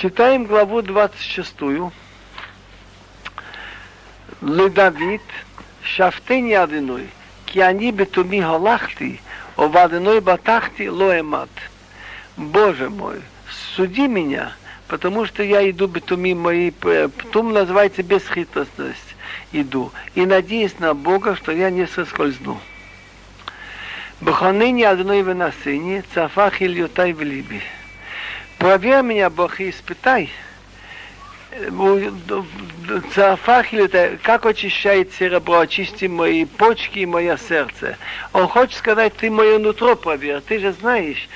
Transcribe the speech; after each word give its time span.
Читаем 0.00 0.44
главу 0.44 0.80
26. 0.80 1.56
Ледавид, 4.40 5.22
шафтени 5.82 6.52
адиной, 6.52 7.08
ки 7.46 7.58
они 7.58 7.90
бетуми 7.90 8.38
о 8.38 8.78
овадиной 9.56 10.20
батахти 10.20 10.88
лоэмат. 10.88 11.50
Боже 12.36 12.90
мой, 12.90 13.22
суди 13.74 14.06
меня, 14.06 14.52
потому 14.86 15.26
что 15.26 15.42
я 15.42 15.68
иду 15.68 15.88
бетуми 15.88 16.32
мои, 16.32 16.70
птум 16.70 17.52
называется 17.52 18.04
бесхитростность, 18.04 19.16
иду, 19.50 19.90
и 20.14 20.24
надеюсь 20.26 20.78
на 20.78 20.94
Бога, 20.94 21.34
что 21.34 21.50
я 21.50 21.70
не 21.70 21.88
соскользну. 21.88 22.60
Баханыни 24.20 24.84
одной 24.84 25.24
выносыни, 25.24 26.04
цафах 26.14 26.62
ильютай 26.62 27.12
в 27.12 27.20
либе. 27.20 27.62
Проверь 28.58 29.02
меня, 29.02 29.30
Бог, 29.30 29.60
и 29.60 29.70
испытай, 29.70 30.30
Цафахили, 33.14 34.18
как 34.22 34.46
очищает 34.46 35.12
серебро, 35.14 35.60
очисти 35.60 36.04
мои 36.06 36.44
почки 36.44 37.00
и 37.00 37.06
мое 37.06 37.36
сердце. 37.36 37.96
Он 38.32 38.46
хочет 38.48 38.76
сказать, 38.76 39.14
ты 39.16 39.30
мое 39.30 39.58
нутро 39.58 39.96
проверь, 39.96 40.40
ты 40.40 40.58
же 40.58 40.72
знаешь, 40.72 41.28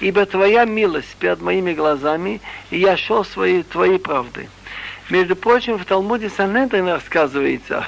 ибо 0.00 0.26
твоя 0.26 0.64
милость 0.64 1.16
перед 1.16 1.40
моими 1.40 1.72
глазами, 1.72 2.40
и 2.70 2.78
я 2.78 2.96
шел 2.96 3.24
своей 3.24 3.62
твоей 3.62 3.98
правды. 3.98 4.48
Между 5.10 5.36
прочим, 5.36 5.78
в 5.78 5.84
Талмуде 5.84 6.28
Санедрин 6.28 6.88
рассказывается, 6.88 7.86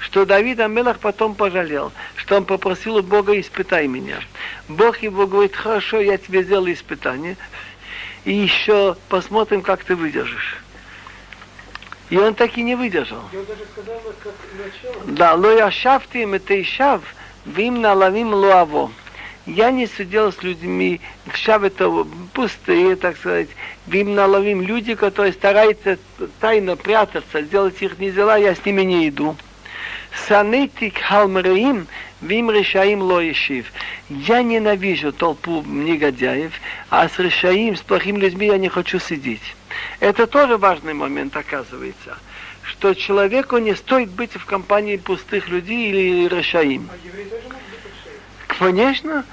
что 0.00 0.24
Давид 0.24 0.58
Амелах 0.60 0.98
потом 0.98 1.34
пожалел, 1.34 1.92
что 2.16 2.36
он 2.36 2.44
попросил 2.44 2.96
у 2.96 3.02
Бога 3.02 3.38
испытай 3.38 3.86
меня. 3.86 4.20
Бог 4.68 4.98
его 4.98 5.26
говорит, 5.26 5.54
хорошо, 5.54 6.00
я 6.00 6.18
тебе 6.18 6.42
сделал 6.42 6.66
испытание, 6.68 7.36
и 8.24 8.32
еще 8.32 8.96
посмотрим, 9.08 9.62
как 9.62 9.84
ты 9.84 9.94
выдержишь. 9.94 10.58
И 12.08 12.16
он 12.16 12.34
так 12.34 12.56
и 12.58 12.62
не 12.62 12.74
выдержал. 12.74 13.22
И 13.32 13.36
он 13.36 13.44
даже 13.44 13.60
сказал, 13.72 14.00
как 14.22 14.34
начало. 14.58 15.04
Да, 15.06 15.34
ло 15.34 15.52
яшавти 15.52 16.24
метейшав, 16.24 17.02
вим 17.44 17.80
налавим 17.80 18.34
луаво. 18.34 18.90
Я 19.46 19.70
не 19.70 19.86
сидел 19.86 20.32
с 20.32 20.42
людьми, 20.42 21.00
шав 21.32 21.62
это 21.62 22.06
пустые, 22.34 22.96
так 22.96 23.16
сказать, 23.16 23.48
вим 23.86 24.14
наловим 24.14 24.60
люди, 24.60 24.94
которые 24.94 25.32
стараются 25.32 25.98
тайно 26.40 26.76
прятаться, 26.76 27.42
сделать 27.42 27.80
их 27.80 27.98
не 27.98 28.10
дела, 28.10 28.36
я 28.36 28.54
с 28.54 28.64
ними 28.64 28.82
не 28.82 29.08
иду. 29.08 29.36
Санетик 30.26 30.98
халмреим, 30.98 31.86
Вим 32.20 32.50
решаим 32.50 33.02
ло 33.02 33.20
ешив. 33.20 33.72
Я 34.08 34.42
ненавижу 34.42 35.12
толпу 35.12 35.62
негодяев, 35.62 36.52
а 36.90 37.08
с 37.08 37.18
решаим, 37.18 37.76
с 37.76 37.80
плохими 37.80 38.18
людьми 38.18 38.46
я 38.46 38.58
не 38.58 38.68
хочу 38.68 38.98
сидеть. 38.98 39.56
Это 40.00 40.26
тоже 40.26 40.58
важный 40.58 40.94
момент, 40.94 41.36
оказывается, 41.36 42.18
что 42.62 42.94
человеку 42.94 43.56
не 43.58 43.74
стоит 43.74 44.10
быть 44.10 44.34
в 44.34 44.44
компании 44.44 44.96
пустых 44.96 45.48
людей 45.48 45.90
или 45.90 46.28
решаим. 46.28 46.90
А 46.90 48.54
Конечно. 48.58 49.24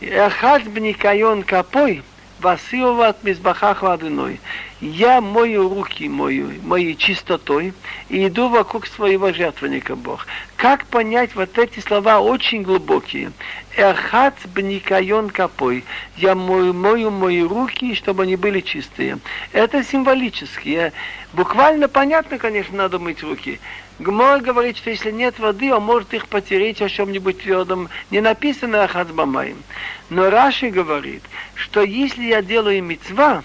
Эхад 0.00 0.64
бникайон 0.64 1.44
капой, 1.44 2.02
васиоват 2.42 3.22
мизбахах 3.22 3.82
ладыной. 3.82 4.40
Я 4.80 5.20
мою 5.20 5.68
руки 5.68 6.08
мою, 6.08 6.50
моей 6.64 6.96
чистотой 6.96 7.72
и 8.08 8.26
иду 8.26 8.48
вокруг 8.48 8.88
своего 8.88 9.32
жертвенника 9.32 9.94
Бог. 9.94 10.26
Как 10.56 10.86
понять 10.86 11.36
вот 11.36 11.56
эти 11.56 11.78
слова 11.78 12.20
очень 12.20 12.62
глубокие? 12.62 13.30
Эхат 13.76 14.34
бникайон 14.54 15.30
капой. 15.30 15.84
Я 16.16 16.34
мою, 16.34 16.74
мою 16.74 17.10
мои 17.12 17.42
руки, 17.42 17.94
чтобы 17.94 18.24
они 18.24 18.34
были 18.34 18.60
чистые. 18.60 19.18
Это 19.52 19.84
символически. 19.84 20.92
Буквально 21.32 21.88
понятно, 21.88 22.38
конечно, 22.38 22.76
надо 22.76 22.98
мыть 22.98 23.22
руки. 23.22 23.60
Гмор 24.02 24.40
говорит, 24.40 24.78
что 24.78 24.90
если 24.90 25.12
нет 25.12 25.38
воды, 25.38 25.72
он 25.72 25.84
может 25.84 26.12
их 26.12 26.26
потереть 26.26 26.82
о 26.82 26.88
чем-нибудь 26.88 27.42
твердом. 27.42 27.88
Не 28.10 28.20
написано 28.20 28.82
Ахат 28.82 29.12
Бамаем. 29.14 29.62
Но 30.10 30.28
Раши 30.28 30.70
говорит, 30.70 31.22
что 31.54 31.82
если 31.82 32.24
я 32.24 32.42
делаю 32.42 32.82
мецва, 32.82 33.44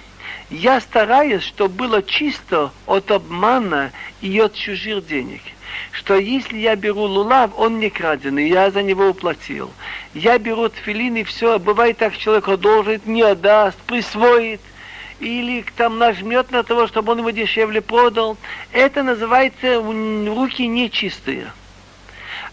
я 0.50 0.82
стараюсь, 0.82 1.44
чтобы 1.44 1.76
было 1.76 2.02
чисто 2.02 2.72
от 2.88 3.12
обмана 3.12 3.92
и 4.22 4.40
от 4.40 4.56
чужих 4.56 5.06
денег. 5.06 5.42
Что 5.92 6.16
если 6.16 6.58
я 6.58 6.76
беру 6.76 7.02
лулав, 7.02 7.52
он 7.56 7.80
не 7.80 7.92
краденый, 7.92 8.50
я 8.50 8.72
за 8.72 8.82
него 8.82 9.10
уплатил. 9.10 9.70
Я 10.16 10.40
беру 10.40 10.70
тфилин 10.70 11.18
и 11.18 11.24
все, 11.24 11.60
бывает 11.60 11.98
так, 11.98 12.18
человек 12.18 12.48
одолжит, 12.48 13.06
не 13.06 13.22
отдаст, 13.22 13.78
присвоит, 13.84 14.62
или 15.20 15.66
там 15.76 15.98
нажмет 15.98 16.52
на 16.52 16.64
того, 16.64 16.88
чтобы 16.88 17.14
он 17.14 17.20
его 17.20 17.30
дешевле 17.32 17.82
продал. 17.82 18.38
Это 18.72 19.04
называется 19.04 19.78
руки 19.78 20.68
нечистые. 20.68 21.52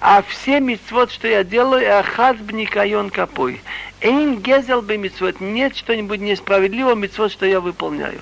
А 0.00 0.22
все 0.22 0.60
мецвод, 0.60 1.10
что 1.10 1.28
я 1.28 1.44
делаю, 1.44 1.98
ахаз 1.98 2.36
бникайон 2.36 3.10
капой. 3.10 3.60
Эйн 4.00 4.36
гезел 4.40 4.82
бы 4.82 4.96
митцвот. 4.98 5.40
Нет 5.40 5.76
что-нибудь 5.76 6.20
несправедливого 6.20 6.94
митцвот, 6.94 7.32
что 7.32 7.46
я 7.46 7.60
выполняю. 7.60 8.20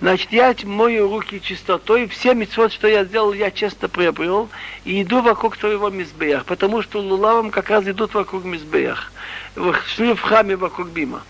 Значит, 0.00 0.30
я 0.30 0.54
мою 0.64 1.08
руки 1.08 1.40
чистотой, 1.40 2.06
все 2.08 2.34
митцвот, 2.34 2.70
что 2.72 2.86
я 2.86 3.04
сделал, 3.04 3.32
я 3.32 3.50
честно 3.50 3.88
приобрел, 3.88 4.50
и 4.84 5.02
иду 5.02 5.22
вокруг 5.22 5.56
твоего 5.56 5.88
мизбеях, 5.88 6.44
потому 6.44 6.82
что 6.82 7.00
лулавам 7.00 7.50
как 7.50 7.70
раз 7.70 7.86
идут 7.86 8.12
вокруг 8.12 8.44
мизбеях, 8.44 9.10
шли 9.86 10.12
в 10.12 10.20
храме 10.20 10.56
вокруг 10.56 10.88
бима. 10.88 11.22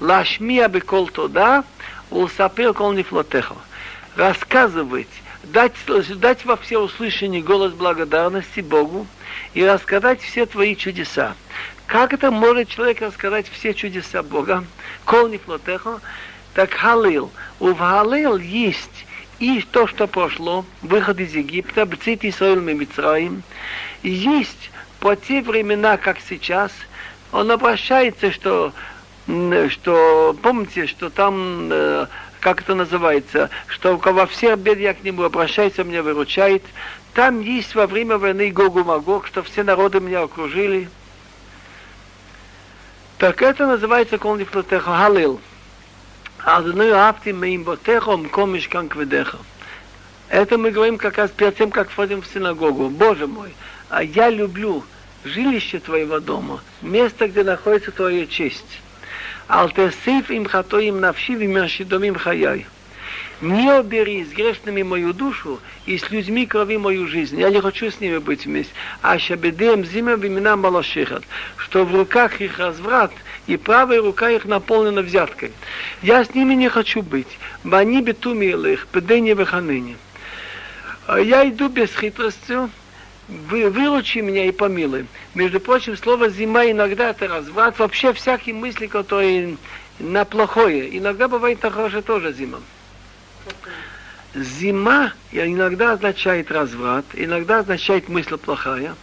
Лашмия 0.00 0.68
бекол 0.68 1.08
тода, 1.08 1.64
улсапер 2.10 2.72
кол 2.72 2.92
нефлотеха. 2.92 3.56
Рассказывать, 4.16 5.08
дать, 5.44 5.74
дать 6.16 6.44
во 6.44 6.56
все 6.56 6.78
услышание 6.78 7.42
голос 7.42 7.72
благодарности 7.72 8.60
Богу 8.60 9.06
и 9.54 9.64
рассказать 9.64 10.20
все 10.20 10.46
твои 10.46 10.76
чудеса. 10.76 11.34
Как 11.86 12.12
это 12.12 12.30
может 12.30 12.68
человек 12.68 13.00
рассказать 13.00 13.48
все 13.48 13.74
чудеса 13.74 14.22
Бога? 14.22 14.64
Кол 15.04 15.28
не 15.28 15.38
флотехо, 15.38 16.00
так 16.54 16.72
халил. 16.72 17.30
У 17.60 17.74
халил 17.74 18.36
есть 18.36 19.06
и 19.38 19.62
то, 19.62 19.86
что 19.86 20.06
прошло, 20.06 20.64
выход 20.82 21.20
из 21.20 21.34
Египта, 21.34 21.86
бцит 21.86 22.24
Исраил 22.24 22.60
Мимицраим, 22.60 23.42
есть 24.02 24.70
по 25.00 25.14
те 25.16 25.42
времена, 25.42 25.96
как 25.96 26.18
сейчас, 26.28 26.72
он 27.30 27.50
обращается, 27.50 28.32
что, 28.32 28.72
что 29.68 30.36
помните, 30.42 30.86
что 30.86 31.10
там, 31.10 31.68
э, 31.70 32.06
как 32.40 32.62
это 32.62 32.74
называется, 32.74 33.50
что 33.66 33.96
во 33.96 34.26
всех 34.26 34.58
бед 34.58 34.78
я 34.78 34.94
к 34.94 35.04
нему 35.04 35.22
обращаюсь, 35.22 35.78
он 35.78 35.88
меня 35.88 36.02
выручает. 36.02 36.62
Там 37.14 37.40
есть 37.40 37.74
во 37.74 37.86
время 37.86 38.18
войны 38.18 38.50
Гогу 38.50 38.84
Магог, 38.84 39.26
что 39.26 39.42
все 39.42 39.62
народы 39.62 40.00
меня 40.00 40.22
окружили, 40.22 40.88
так 43.18 43.42
это 43.42 43.66
называется 43.66 44.16
кол 44.16 44.36
нефлотеха 44.36 44.96
халил. 44.96 45.40
Адоной 46.38 46.92
афти 46.92 47.30
мком 47.30 48.54
мешкан 48.54 48.88
кведеха. 48.88 49.38
Это 50.28 50.56
мы 50.56 50.70
говорим 50.70 50.98
как 50.98 51.18
раз 51.18 51.30
перед 51.32 51.56
тем, 51.56 51.72
как 51.72 51.90
входим 51.90 52.22
в 52.22 52.26
синагогу. 52.28 52.88
Боже 52.88 53.26
мой, 53.26 53.52
а 53.88 54.04
я 54.04 54.30
люблю 54.30 54.84
жилище 55.24 55.80
твоего 55.80 56.20
дома, 56.20 56.60
место, 56.80 57.26
где 57.26 57.42
находится 57.42 57.90
твоя 57.90 58.24
честь. 58.26 58.80
Алтесиф 59.46 60.30
им 60.30 60.44
хатоим 60.46 61.00
навши 61.00 61.34
вимершидомим 61.34 62.14
хаяй 62.14 62.66
не 63.40 63.72
убери 63.72 64.24
с 64.24 64.30
грешными 64.30 64.82
мою 64.82 65.12
душу 65.12 65.60
и 65.86 65.98
с 65.98 66.10
людьми 66.10 66.46
крови 66.46 66.76
мою 66.76 67.06
жизнь. 67.06 67.38
Я 67.38 67.50
не 67.50 67.60
хочу 67.60 67.90
с 67.90 68.00
ними 68.00 68.18
быть 68.18 68.46
вместе. 68.46 68.72
А 69.02 69.18
шабедем 69.18 69.84
зима 69.84 70.14
вимена 70.14 70.56
малошихат, 70.56 71.22
что 71.56 71.84
в 71.84 71.94
руках 71.94 72.40
их 72.40 72.58
разврат, 72.58 73.12
и 73.46 73.56
правая 73.56 74.02
рука 74.02 74.30
их 74.30 74.44
наполнена 74.44 75.02
взяткой. 75.02 75.52
Я 76.02 76.24
с 76.24 76.34
ними 76.34 76.54
не 76.54 76.68
хочу 76.68 77.02
быть. 77.02 77.38
Бани 77.62 78.00
бетуми 78.00 78.46
их, 78.46 78.88
бедене 78.92 79.34
веханыне. 79.34 79.96
Я 81.08 81.48
иду 81.48 81.68
без 81.68 81.90
хитрости, 81.94 82.68
вы, 83.28 83.68
выручи 83.68 84.18
меня 84.18 84.46
и 84.46 84.52
помилуй. 84.52 85.06
Между 85.34 85.60
прочим, 85.60 85.96
слово 85.96 86.30
«зима» 86.30 86.70
иногда 86.70 87.10
это 87.10 87.28
разврат, 87.28 87.78
вообще 87.78 88.12
всякие 88.12 88.54
мысли, 88.54 88.86
которые 88.86 89.58
на 89.98 90.24
плохое. 90.24 90.96
Иногда 90.96 91.28
бывает 91.28 91.62
на 91.62 91.70
хорошее 91.70 92.02
тоже 92.02 92.32
зима. 92.32 92.60
Зима 94.34 95.12
иногда 95.32 95.92
означает 95.92 96.50
разврат, 96.50 97.04
иногда 97.14 97.58
означает 97.58 98.08
мысль 98.08 98.36
плохая. 98.36 98.94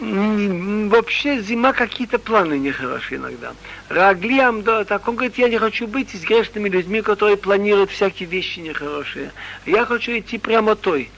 Вообще 0.00 1.42
зима 1.42 1.74
какие-то 1.74 2.18
планы 2.18 2.58
нехорошие 2.58 3.18
иногда. 3.18 3.52
Раглиам, 3.90 4.62
да, 4.62 4.84
так 4.84 5.06
он 5.06 5.16
говорит, 5.16 5.36
я 5.36 5.48
не 5.48 5.58
хочу 5.58 5.86
быть 5.86 6.10
с 6.10 6.24
грешными 6.24 6.70
людьми, 6.70 7.02
которые 7.02 7.36
планируют 7.36 7.90
всякие 7.90 8.28
вещи 8.28 8.60
нехорошие. 8.60 9.30
Я 9.66 9.84
хочу 9.84 10.12
идти 10.18 10.38
прямо 10.38 10.74
той. 10.74 11.10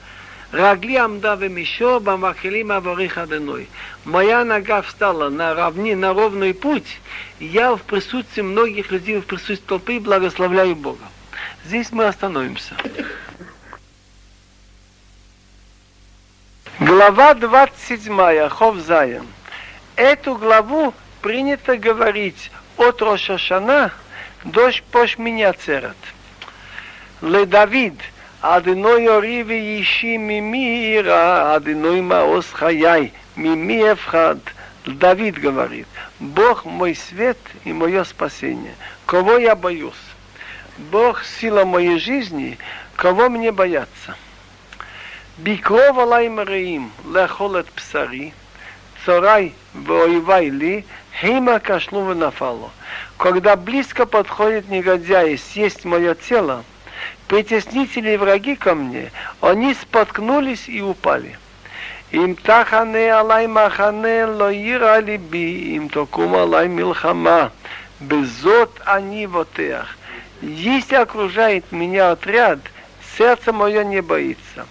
Рагли 0.51 0.97
амда 0.97 1.35
вемишо 1.35 1.99
бамахилим 1.99 2.73
аварих 2.73 3.17
аденой. 3.17 3.69
Моя 4.05 4.43
нога 4.43 4.81
встала 4.83 5.29
на, 5.29 5.55
равни, 5.55 5.95
на 5.95 6.13
ровный 6.13 6.53
путь, 6.53 6.99
я 7.39 7.75
в 7.75 7.81
присутствии 7.81 8.43
многих 8.43 8.91
людей, 8.91 9.17
в 9.19 9.25
присутствии 9.25 9.65
толпы 9.65 9.99
благословляю 9.99 10.75
Бога. 10.75 11.05
Здесь 11.65 11.91
мы 11.91 12.05
остановимся. 12.05 12.75
Глава 16.79 17.35
27, 17.35 18.49
Хов 18.49 18.77
Заян. 18.77 19.27
Эту 19.95 20.33
главу 20.35 20.95
принято 21.21 21.77
говорить 21.77 22.49
от 22.77 22.99
Рошашана 22.99 23.91
до 24.43 24.71
Пошминя 24.91 25.53
Церат. 25.53 25.95
Ле 27.21 27.45
Давид, 27.45 27.93
Адиной 28.41 29.07
ори 29.07 29.43
виши 29.43 30.17
мими 30.17 30.97
ира, 30.97 31.53
Адиной 31.53 32.01
маос 32.01 32.47
хаяй, 32.51 33.13
мими. 33.35 33.95
Давид 34.87 35.37
говорит, 35.37 35.87
Бог 36.19 36.65
мой 36.65 36.95
свет 36.95 37.37
и 37.65 37.71
мое 37.71 38.03
спасение. 38.03 38.73
Кого 39.05 39.37
я 39.37 39.55
боюсь? 39.55 39.93
Бог 40.79 41.23
сила 41.23 41.65
моей 41.65 41.99
жизни, 41.99 42.57
кого 42.95 43.29
мне 43.29 43.51
бояться? 43.51 44.15
בקרוב 45.42 45.98
עלי 45.98 46.28
מרעים 46.28 46.88
לאכול 47.12 47.60
את 47.60 47.66
בשרי, 47.76 48.30
царай 49.04 49.52
воевай 49.74 50.50
ли, 50.50 50.84
хейма 51.20 51.58
кашлу 51.60 52.04
ונפלו. 52.04 52.70
Когда 53.18 53.56
близко 53.56 54.06
подходит 54.06 54.68
негодяи 54.68 55.36
съесть 55.36 55.84
мое 55.84 56.14
тело, 56.14 56.64
притеснители 57.26 58.10
и 58.10 58.16
враги 58.16 58.54
ко 58.56 58.74
мне, 58.74 59.10
они 59.40 59.74
споткнулись 59.74 60.68
и 60.68 60.80
упали. 60.80 61.36
אם 62.12 62.34
תחנה 62.42 63.18
עלי 63.18 63.46
מחנה 63.46 64.26
לא 64.26 64.50
יירא 64.50 64.98
ליבי, 64.98 65.76
אם 65.76 65.88
תקום 65.90 66.34
עלי 66.34 66.68
מלחמה, 66.68 67.48
בזאת 68.00 68.80
אני 68.86 69.26
בוטח. 69.26 69.94
Если 70.42 70.94
окружает 70.94 71.64
меня 71.72 72.12
отряд, 72.12 72.58
сердце 73.16 73.52
мое 73.52 73.84
не 73.84 74.00
боится 74.02 74.66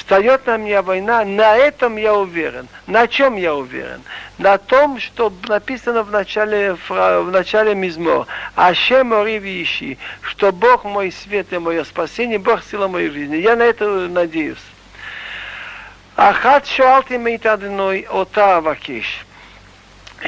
встает 0.00 0.46
на 0.46 0.56
меня 0.56 0.82
война, 0.82 1.24
на 1.24 1.56
этом 1.56 1.96
я 1.96 2.14
уверен. 2.14 2.68
На 2.86 3.06
чем 3.06 3.36
я 3.36 3.54
уверен? 3.54 4.02
На 4.38 4.58
том, 4.58 4.98
что 4.98 5.32
написано 5.46 6.02
в 6.02 6.10
начале, 6.10 6.76
в 6.88 7.30
начале 7.30 7.74
Мизмо. 7.74 8.26
Ашем 8.56 9.12
Ори 9.12 9.98
что 10.22 10.52
Бог 10.52 10.84
мой 10.84 11.12
свет 11.12 11.52
и 11.52 11.58
мое 11.58 11.84
спасение, 11.84 12.38
Бог 12.38 12.64
сила 12.64 12.88
моей 12.88 13.10
жизни. 13.10 13.36
Я 13.36 13.56
на 13.56 13.62
это 13.62 13.86
надеюсь. 14.08 14.58
אחת 16.16 16.66
שאלתי 16.66 17.16
מאת 17.16 17.46
אדינוי 17.46 18.04
אותה 18.08 18.58
אבקש. 18.58 19.24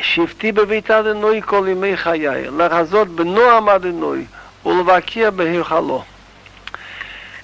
שבתי 0.02 0.52
בבית 0.52 0.90
אדינוי 0.90 1.42
כל 1.42 1.66
ימי 1.70 1.96
חיי, 1.96 2.50
לחזות 2.58 3.08
בנועם 3.08 3.68
אדינוי 3.68 4.24
ולבקר 4.66 5.30
בהיכלו. 5.30 6.04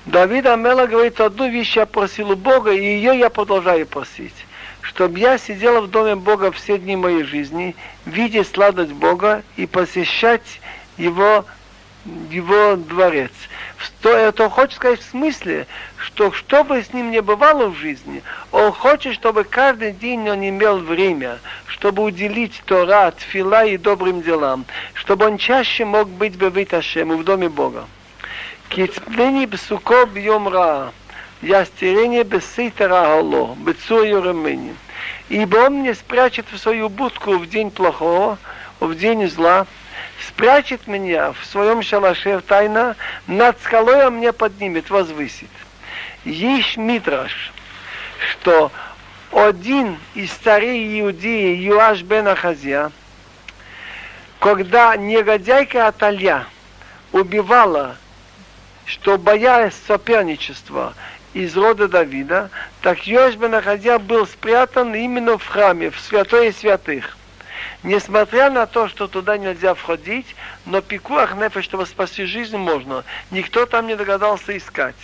Давид 0.06 0.46
Амела 0.46 0.86
говорит, 0.86 1.22
одну 1.22 1.50
вещь 1.50 1.78
я 1.78 1.86
просил 1.86 2.32
у 2.32 2.36
Бога, 2.36 2.72
и 2.72 2.82
ее 2.82 3.18
я 3.18 3.30
продолжаю 3.30 3.88
просить. 3.88 4.36
Чтобы 4.82 5.18
я 5.20 5.38
сидела 5.38 5.80
в 5.80 5.90
доме 5.90 6.16
Бога 6.16 6.52
все 6.52 6.78
дни 6.78 6.98
моей 6.98 7.24
жизни, 7.24 7.74
видеть 8.06 8.50
сладость 8.50 8.92
Бога 8.92 9.44
и 9.56 9.66
посещать 9.66 10.60
его, 10.98 11.46
его 12.30 12.76
дворец. 12.76 13.32
Это 14.04 14.50
хочет 14.50 14.76
сказать 14.76 15.00
в 15.00 15.10
смысле, 15.10 15.68
что 15.96 16.34
что 16.34 16.66
бы 16.66 16.84
с 16.84 16.92
ним 16.92 17.10
не 17.12 17.22
бывало 17.22 17.68
в 17.68 17.78
жизни, 17.78 18.24
он 18.52 18.74
хочет, 18.74 19.14
чтобы 19.14 19.46
каждый 19.46 19.94
день 19.94 20.30
он 20.30 20.46
имел 20.46 20.80
время, 20.80 21.40
чтобы 21.66 22.04
уделить 22.04 22.62
Тора, 22.66 23.12
Тфила 23.12 23.66
и 23.66 23.78
добрым 23.78 24.22
делам, 24.22 24.66
чтобы 24.96 25.28
он 25.28 25.38
чаще 25.38 25.86
мог 25.86 26.10
быть 26.10 26.38
бы 26.38 26.50
в 26.50 27.24
доме 27.24 27.48
Бога. 27.48 27.86
Кицпнени 28.69 29.45
бсуко 29.45 30.06
бьем 30.06 30.48
ра. 30.48 30.92
Я 31.42 31.65
стерение 31.65 32.24
бессейтера 32.24 33.18
алло, 33.18 33.56
бецую 33.57 34.24
ремени. 34.24 34.75
Ибо 35.30 35.57
он 35.57 35.80
мне 35.80 35.94
спрячет 35.94 36.45
в 36.51 36.57
свою 36.57 36.89
будку 36.89 37.38
в 37.38 37.48
день 37.50 37.69
плохого, 37.69 38.38
в 38.80 38.95
день 38.95 39.30
зла, 39.30 39.68
спрячет 40.27 40.88
меня 40.88 41.33
в 41.33 41.45
своем 41.45 41.81
шалаше 41.81 42.42
тайна, 42.42 42.95
над 43.27 43.60
скалой 43.62 44.07
он 44.07 44.15
мне 44.15 44.31
поднимет, 44.31 44.89
возвысит. 44.89 45.50
Есть 46.25 46.77
мидраш, 46.77 47.51
что 48.31 48.71
один 49.31 49.98
из 50.13 50.31
царей 50.31 51.01
Иудеи, 51.01 51.56
Юаш 51.57 52.04
бен 52.04 52.27
Ахазия, 52.27 52.92
когда 54.39 54.95
негодяйка 54.95 55.88
Аталья 55.88 56.45
убивала 57.12 57.98
что 58.86 59.18
боясь 59.18 59.74
соперничества 59.88 60.94
из 61.34 61.56
рода 61.58 61.88
Давида, 61.88 62.50
так 62.82 63.08
Йош 63.08 63.36
бен 63.36 63.56
Ахазия 63.56 63.98
был 64.00 64.28
спрятан 64.28 64.94
именно 64.94 65.38
в 65.38 65.46
храме, 65.46 65.90
в 65.90 66.00
святое 66.00 66.52
святых. 66.52 67.18
Несмотря 67.82 68.50
на 68.50 68.66
то, 68.66 68.88
что 68.88 69.08
туда 69.08 69.38
нельзя 69.38 69.74
входить, 69.74 70.36
но 70.66 70.82
пикуах 70.82 71.36
нефе, 71.36 71.62
чтобы 71.62 71.86
спасти 71.86 72.24
жизнь, 72.26 72.56
можно. 72.56 73.04
Никто 73.30 73.66
там 73.66 73.88
не 73.88 73.96
догадался 73.96 74.58
искать. 74.58 74.96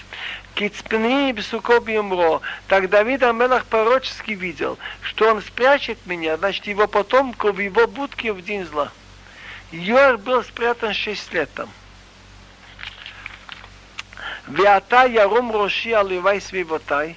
Кицпни 0.56 1.32
и. 1.32 2.40
Так 2.68 2.90
Давид 2.90 3.24
Амелах 3.24 3.66
пророчески 3.66 4.32
видел, 4.32 4.78
что 5.02 5.30
он 5.30 5.42
спрячет 5.42 5.98
меня, 6.06 6.38
значит, 6.38 6.68
его 6.68 6.88
потомку 6.88 7.52
в 7.52 7.60
его 7.60 7.88
будке 7.88 8.32
в 8.32 8.42
день 8.42 8.66
зла. 8.66 8.92
Йор 9.72 10.18
был 10.18 10.44
спрятан 10.44 10.94
шесть 10.94 11.34
лет 11.34 11.50
там. 11.54 11.70
ועתה 14.49 15.03
ירום 15.09 15.53
ראשי 15.53 15.95
על 15.95 16.09
לוואי 16.09 16.41
סביבותיי, 16.41 17.15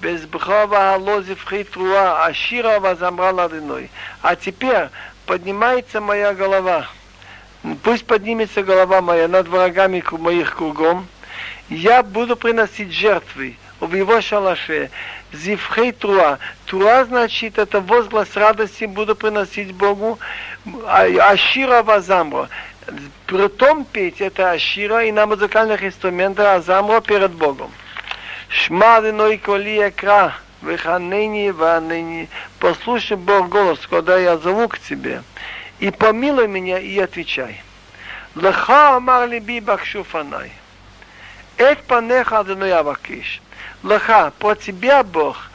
безбхава 0.00 0.96
лозивхи 0.96 1.64
труа, 1.64 2.26
ашира 2.26 2.78
возомра 2.80 3.32
ладыной. 3.32 3.90
А 4.22 4.36
теперь 4.36 4.88
поднимается 5.26 6.00
моя 6.00 6.34
голова. 6.34 6.86
Пусть 7.82 8.06
поднимется 8.06 8.62
голова 8.62 9.00
моя 9.00 9.28
над 9.28 9.48
врагами 9.48 10.04
моих 10.12 10.56
кругом. 10.56 11.06
Я 11.70 12.02
буду 12.02 12.36
приносить 12.36 12.92
жертвы 12.92 13.56
в 13.80 13.94
его 13.94 14.20
шалаше. 14.20 14.90
Зивхей 15.32 15.92
труа. 15.92 16.38
Труа 16.66 17.04
значит, 17.06 17.58
это 17.58 17.80
возглас 17.80 18.36
радости 18.36 18.84
буду 18.84 19.16
приносить 19.16 19.72
Богу. 19.72 20.18
Ашира 20.86 21.82
вазамро 21.82 22.48
притом 23.25 23.85
петь 23.85 24.21
это 24.21 24.51
Ашира 24.51 25.05
и 25.05 25.11
на 25.11 25.25
музыкальных 25.25 25.83
инструментах 25.83 26.57
Азамро 26.57 27.01
перед 27.01 27.31
Богом. 27.31 27.71
Шма 28.49 28.99
виной 28.99 29.37
коли 29.37 29.87
экра, 29.87 30.33
выханени 30.61 31.51
ванени. 31.51 32.29
Послушай 32.59 33.17
Бог 33.17 33.49
голос, 33.49 33.79
когда 33.87 34.17
я 34.17 34.37
зову 34.37 34.67
к 34.67 34.79
тебе, 34.79 35.23
и 35.79 35.91
помилуй 35.91 36.47
меня 36.47 36.79
и 36.79 36.97
отвечай. 36.99 37.61
Леха 38.35 38.95
амар 38.95 39.27
либи 39.27 39.59
бакшу 39.59 40.03
фанай. 40.03 40.51
Эт 41.57 41.83
панеха 41.83 42.39
адыной 42.39 42.71
авакиш. 42.73 43.41
Леха, 43.83 44.31
по 44.39 44.55
тебя 44.55 45.03
Бог, 45.03 45.48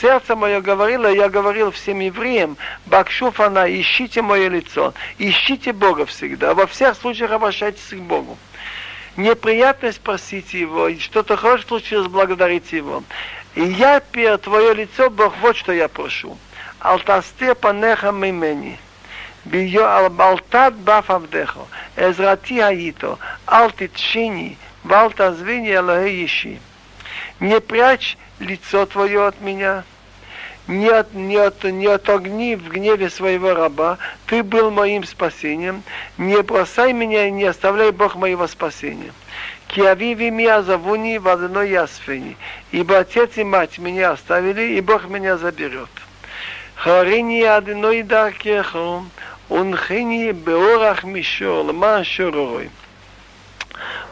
сердце 0.00 0.36
мое 0.36 0.60
говорило, 0.60 1.06
я 1.06 1.28
говорил 1.28 1.70
всем 1.70 2.00
евреям, 2.00 2.56
Бакшуфана, 2.86 3.66
ищите 3.80 4.22
мое 4.22 4.48
лицо, 4.48 4.94
ищите 5.18 5.72
Бога 5.72 6.06
всегда, 6.06 6.54
во 6.54 6.66
всех 6.66 6.96
случаях 6.96 7.30
обращайтесь 7.32 7.88
к 7.88 7.96
Богу. 7.96 8.36
Неприятность 9.16 10.00
просите 10.00 10.60
Его, 10.60 10.88
и 10.88 10.98
что-то 10.98 11.36
хорошее 11.36 11.68
случилось, 11.68 12.08
благодарите 12.08 12.78
Его. 12.78 13.04
И 13.54 13.62
я 13.62 14.00
перед 14.00 14.42
Твое 14.42 14.74
лицо, 14.74 15.08
Бог, 15.10 15.34
вот 15.40 15.56
что 15.56 15.72
я 15.72 15.88
прошу. 15.88 16.36
Алтасте 16.80 17.54
панеха 17.54 18.10
мимени. 18.10 18.78
ביו 19.46 19.84
על 19.84 20.08
בלתת 20.08 20.72
בף 20.84 21.10
עבדך, 21.10 21.58
עזרתי 21.96 22.62
הייתו, 22.62 23.16
אל 23.48 23.70
תתשיני 23.70 24.54
ואל 24.84 25.12
תעזביני 25.12 25.78
אלוהי 25.78 26.22
אישי. 26.22 26.56
не 27.39 27.61
прячь 27.61 28.17
лицо 28.39 28.85
твое 28.85 29.25
от 29.27 29.39
меня, 29.39 29.83
не, 30.67 30.89
от, 30.89 31.13
не, 31.13 31.37
от, 31.37 31.63
не 31.63 31.87
отогни 31.87 32.55
в 32.55 32.67
гневе 32.69 33.09
своего 33.09 33.53
раба, 33.53 33.97
ты 34.25 34.43
был 34.43 34.71
моим 34.71 35.03
спасением, 35.05 35.83
не 36.17 36.41
бросай 36.41 36.93
меня 36.93 37.27
и 37.27 37.31
не 37.31 37.45
оставляй 37.45 37.91
Бог 37.91 38.15
моего 38.15 38.45
спасения. 38.47 39.13
Киавиви 39.67 40.29
меня 40.29 40.63
завуни 40.63 41.17
в 41.17 41.27
одной 41.27 41.69
ясфени, 41.69 42.37
ибо 42.71 42.99
отец 42.99 43.37
и 43.37 43.43
мать 43.43 43.77
меня 43.77 44.11
оставили, 44.11 44.73
и 44.73 44.81
Бог 44.81 45.07
меня 45.07 45.37
заберет. 45.37 45.89
Харини 46.75 47.43
одной 47.43 48.03
даркехом, 48.03 49.11
унхини 49.47 50.31
беорах 50.31 51.03
мишор, 51.03 51.65
лма. 51.65 52.03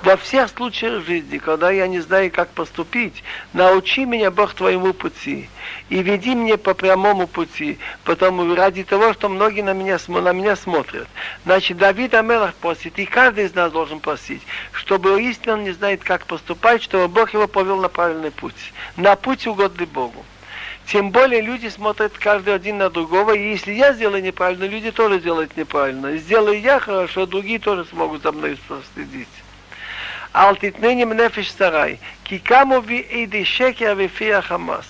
Во 0.03 0.15
всех 0.15 0.50
случаях 0.50 1.05
жизни, 1.05 1.38
когда 1.38 1.71
я 1.71 1.88
не 1.88 2.00
знаю, 2.00 2.31
как 2.31 2.50
поступить, 2.50 3.24
научи 3.53 4.05
меня, 4.05 4.31
Бог, 4.31 4.53
твоему 4.53 4.93
пути. 4.93 5.50
И 5.89 6.01
веди 6.01 6.36
мне 6.36 6.57
по 6.57 6.74
прямому 6.74 7.27
пути, 7.27 7.77
потому 8.03 8.53
ради 8.55 8.83
того, 8.83 9.13
что 9.13 9.27
многие 9.27 9.62
на 9.62 9.74
меня, 9.74 9.97
на 10.07 10.33
меня 10.33 10.55
смотрят. 10.55 11.07
Значит, 11.45 11.77
Давид 11.77 12.13
Амелах 12.13 12.53
просит, 12.55 13.00
и 13.00 13.05
каждый 13.05 13.45
из 13.45 13.55
нас 13.55 13.71
должен 13.71 14.00
просить, 14.00 14.41
чтобы 14.71 15.21
истинно 15.24 15.62
не 15.62 15.71
знает, 15.71 16.03
как 16.03 16.25
поступать, 16.25 16.83
чтобы 16.83 17.07
Бог 17.07 17.33
его 17.33 17.47
повел 17.47 17.77
на 17.77 17.89
правильный 17.89 18.31
путь, 18.31 18.74
на 18.95 19.15
путь 19.15 19.47
угодный 19.47 19.86
Богу. 19.88 20.25
Тем 20.86 21.12
более 21.12 21.41
люди 21.41 21.67
смотрят 21.67 22.17
каждый 22.17 22.55
один 22.55 22.77
на 22.77 22.89
другого, 22.89 23.33
и 23.33 23.50
если 23.50 23.74
я 23.74 23.91
сделаю 23.91 24.24
неправильно, 24.24 24.63
люди 24.63 24.91
тоже 24.91 25.19
делают 25.19 25.57
неправильно. 25.57 26.15
Сделаю 26.15 26.62
я 26.62 26.79
хорошо, 26.79 27.25
другие 27.25 27.59
тоже 27.59 27.83
смогут 27.83 28.24
за 28.24 28.31
мной 28.31 28.57
следить. 28.93 29.27
Алтитненим 30.37 31.12
нефиш 31.12 31.52
сарай, 31.52 31.99
кикаму 32.25 32.81
ви 32.81 33.07
иди 33.11 33.45
шекер 33.45 33.95
вифия 33.95 34.42
хамас. 34.42 34.87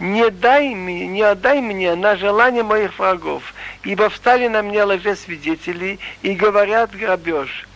Не 0.00 0.30
дай 0.30 0.74
мне, 0.74 1.06
не 1.06 1.22
отдай 1.22 1.60
мне 1.60 1.94
на 1.94 2.16
желание 2.16 2.62
моих 2.62 2.98
врагов, 2.98 3.54
ибо 3.84 4.08
встали 4.08 4.48
на 4.48 4.62
меня 4.62 4.86
лжесвидетели 4.86 6.00
и 6.22 6.34
говорят 6.34 6.90
грабеж. 6.90 7.66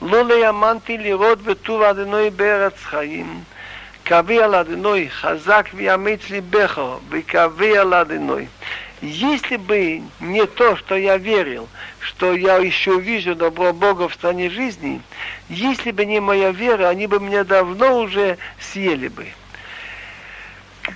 Луле 0.00 0.40
яманти 0.40 0.96
лирот 0.96 1.40
ветув 1.42 1.82
аденой 1.82 2.30
берец 2.30 2.74
хаим. 2.82 3.44
קווי 4.06 4.42
על 4.42 4.54
אדינוי, 4.54 5.10
חזק 5.10 5.68
ויאמץ 5.74 6.30
ליבך, 6.30 6.80
וקווי 7.10 7.78
על 7.78 7.94
אדינוי. 7.94 8.46
Если 9.01 9.57
бы 9.57 10.03
не 10.19 10.45
то, 10.45 10.75
что 10.75 10.95
я 10.95 11.17
верил, 11.17 11.67
что 11.99 12.35
я 12.35 12.57
еще 12.57 12.99
вижу 12.99 13.33
добро 13.33 13.73
Бога 13.73 14.07
в 14.07 14.13
стране 14.13 14.49
жизни, 14.51 15.01
если 15.49 15.89
бы 15.89 16.05
не 16.05 16.19
моя 16.19 16.51
вера, 16.51 16.87
они 16.87 17.07
бы 17.07 17.19
меня 17.19 17.43
давно 17.43 18.01
уже 18.01 18.37
съели 18.59 19.07
бы. 19.07 19.25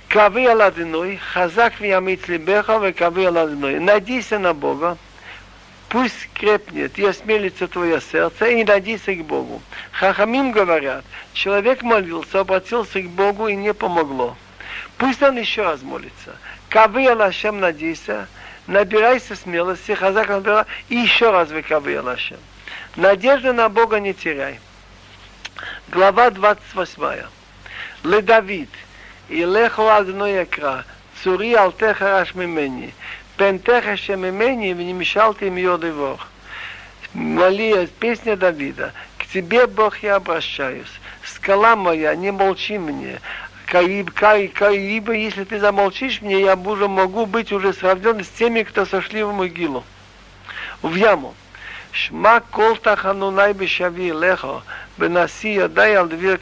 Кави 0.08 0.46
Аладиной, 0.46 1.16
Хазак 1.16 1.80
Виамит 1.80 2.28
Либеха, 2.28 2.92
Кави 2.92 3.24
Аладиной. 3.24 3.80
Надейся 3.80 4.38
на 4.38 4.54
Бога, 4.54 4.96
пусть 5.88 6.30
крепнет 6.32 6.96
и 7.00 7.04
осмелится 7.04 7.66
твое 7.66 8.00
сердце, 8.00 8.46
и 8.46 8.62
надейся 8.62 9.16
к 9.16 9.24
Богу. 9.24 9.60
Хахамим 9.90 10.52
говорят, 10.52 11.04
человек 11.32 11.82
молился, 11.82 12.38
обратился 12.38 13.02
к 13.02 13.08
Богу 13.08 13.48
и 13.48 13.56
не 13.56 13.74
помогло. 13.74 14.36
Пусть 14.96 15.22
он 15.22 15.38
еще 15.38 15.62
раз 15.62 15.82
молится. 15.82 16.36
Кавы 16.76 17.08
Алашем 17.08 17.58
надейся, 17.58 18.28
набирайся 18.66 19.34
смелости, 19.34 19.92
хазак 19.92 20.28
набирай, 20.28 20.64
и 20.90 20.96
еще 20.96 21.30
раз 21.30 21.48
вы 21.48 21.62
кавы 21.62 21.96
Алашем. 21.96 22.36
Надежды 22.96 23.54
на 23.54 23.70
Бога 23.70 23.98
не 23.98 24.12
теряй. 24.12 24.60
Глава 25.88 26.28
28. 26.28 27.22
Ле 28.04 28.20
Давид, 28.20 28.68
и 29.30 29.42
лехо 29.42 29.96
одно 29.96 30.28
экра, 30.28 30.84
цури 31.22 31.54
алтеха 31.54 32.10
раш 32.10 32.34
мимени. 32.34 32.92
Пентеха 33.38 33.96
Шемемени 33.96 34.74
в 34.74 34.82
Немешалте 34.82 35.46
им 35.46 35.56
Йодывох. 35.56 36.28
Молия, 37.14 37.86
песня 37.86 38.36
Давида. 38.36 38.92
К 39.16 39.24
тебе, 39.24 39.66
Бог, 39.66 40.02
я 40.02 40.16
обращаюсь. 40.16 40.92
Скала 41.24 41.74
моя, 41.74 42.14
не 42.14 42.32
молчи 42.32 42.76
мне 42.76 43.18
ибо 43.72 45.12
если 45.12 45.44
ты 45.44 45.58
замолчишь 45.58 46.22
мне, 46.22 46.40
я 46.40 46.54
уже 46.54 46.88
могу 46.88 47.26
быть 47.26 47.52
уже 47.52 47.72
сравнен 47.72 48.24
с 48.24 48.28
теми, 48.28 48.62
кто 48.62 48.86
сошли 48.86 49.22
в 49.22 49.32
могилу, 49.32 49.84
в 50.82 50.94
яму. 50.94 51.34
Шма 51.92 52.40
кол 52.50 52.76
таханунай 52.76 53.54
бешави 53.54 54.12
лехо, 54.12 54.62
бенаси 54.98 55.66
дай 55.68 55.94
ал 55.94 56.06
дверь. 56.06 56.38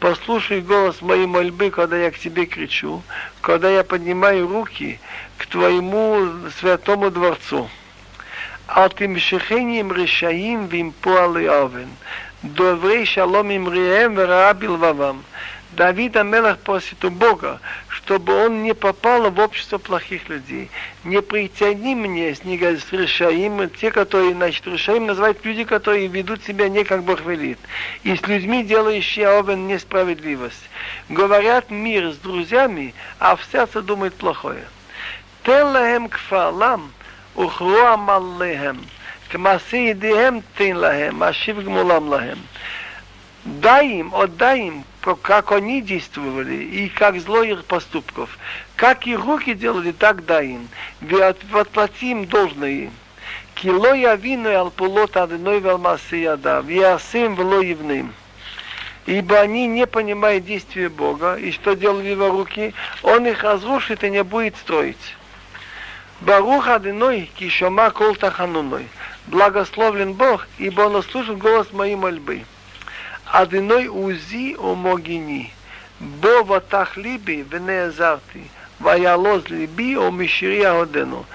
Послушай 0.00 0.60
голос 0.60 1.02
моей 1.02 1.26
мольбы, 1.26 1.70
когда 1.70 1.96
я 1.96 2.10
к 2.10 2.18
тебе 2.18 2.46
кричу, 2.46 3.02
когда 3.40 3.68
я 3.68 3.84
поднимаю 3.84 4.48
руки 4.48 5.00
к 5.36 5.46
твоему 5.46 6.28
святому 6.58 7.10
дворцу. 7.10 7.68
Алтимшехением 8.68 9.92
решаим 9.92 10.66
вим 10.66 10.92
пуалы 10.92 11.48
овен. 11.48 11.90
Доврей 12.42 13.04
шалом 13.04 13.50
им 13.50 13.72
рием 13.72 14.18
раабил 14.18 14.76
вавам. 14.76 15.24
Давид 15.72 16.14
Мелах 16.14 16.58
просит 16.58 17.04
у 17.04 17.10
Бога, 17.10 17.60
чтобы 17.88 18.34
он 18.34 18.62
не 18.62 18.74
попал 18.74 19.30
в 19.30 19.38
общество 19.38 19.76
плохих 19.76 20.28
людей. 20.28 20.70
Не 21.04 21.20
притяни 21.20 21.94
мне 21.94 22.34
с 22.34 22.42
Решаим, 22.42 23.68
те, 23.68 23.90
которые, 23.90 24.32
значит, 24.32 24.66
Решаим 24.66 25.06
называют 25.06 25.44
люди, 25.44 25.64
которые 25.64 26.06
ведут 26.06 26.42
себя 26.44 26.70
не 26.70 26.84
как 26.84 27.02
Бог 27.02 27.20
велит. 27.20 27.58
И 28.02 28.16
с 28.16 28.26
людьми, 28.26 28.64
делающие 28.64 29.28
овен 29.28 29.66
несправедливость. 29.66 30.70
Говорят 31.10 31.70
мир 31.70 32.12
с 32.12 32.16
друзьями, 32.16 32.94
а 33.18 33.36
в 33.36 33.44
сердце 33.52 33.82
думает 33.82 34.14
плохое. 34.14 34.64
Теллахем 35.44 36.08
кфалам, 36.08 36.92
ухруам 37.34 38.08
аллехем, 38.10 38.86
кмаси 39.28 39.92
идием 39.92 40.42
тин 40.56 40.78
лахем, 40.78 41.22
ашив 41.22 41.62
гмулам 41.62 42.08
лахем 42.08 42.38
дай 43.44 43.88
им, 43.88 44.14
отдай 44.14 44.68
им 44.68 44.84
как 45.00 45.52
они 45.52 45.80
действовали 45.80 46.56
и 46.56 46.88
как 46.88 47.20
зло 47.20 47.42
их 47.42 47.64
поступков. 47.64 48.38
Как 48.76 49.06
их 49.06 49.24
руки 49.24 49.54
делали, 49.54 49.92
так 49.92 50.24
дай 50.24 50.48
им. 50.48 50.68
Отплати 51.52 52.10
им 52.10 52.26
должное. 52.26 52.90
Кило 53.54 53.94
явину 53.94 54.56
алпулот 54.56 55.16
адной 55.16 55.60
велмасияда, 55.60 56.60
виасим 56.60 57.34
вло 57.34 57.60
евным. 57.60 58.14
Ибо 59.06 59.40
они 59.40 59.66
не 59.66 59.86
понимают 59.86 60.44
действия 60.44 60.88
Бога, 60.88 61.36
и 61.36 61.50
что 61.50 61.74
делал 61.74 61.98
в 61.98 62.04
его 62.04 62.28
руки, 62.28 62.74
он 63.02 63.26
их 63.26 63.42
разрушит 63.42 64.04
и 64.04 64.10
не 64.10 64.22
будет 64.22 64.56
строить. 64.56 65.16
Барух 66.20 66.68
Адиной, 66.68 67.30
кишома 67.36 67.90
кол 67.90 68.16
тахануной. 68.16 68.86
Благословлен 69.28 70.14
Бог, 70.14 70.46
ибо 70.58 70.82
он 70.82 70.96
услышит 70.96 71.38
голос 71.38 71.72
моей 71.72 71.96
мольбы. 71.96 72.44
Адиной 73.32 73.88
узи 73.88 74.56
омогини. 74.58 75.52
Бо 76.00 76.44
ватах 76.44 76.96
либи 76.96 77.42
венеазарти. 77.42 78.50
Ваялоз 78.78 79.48
либи 79.48 79.96
омишири 79.96 80.62
аодену. 80.62 81.26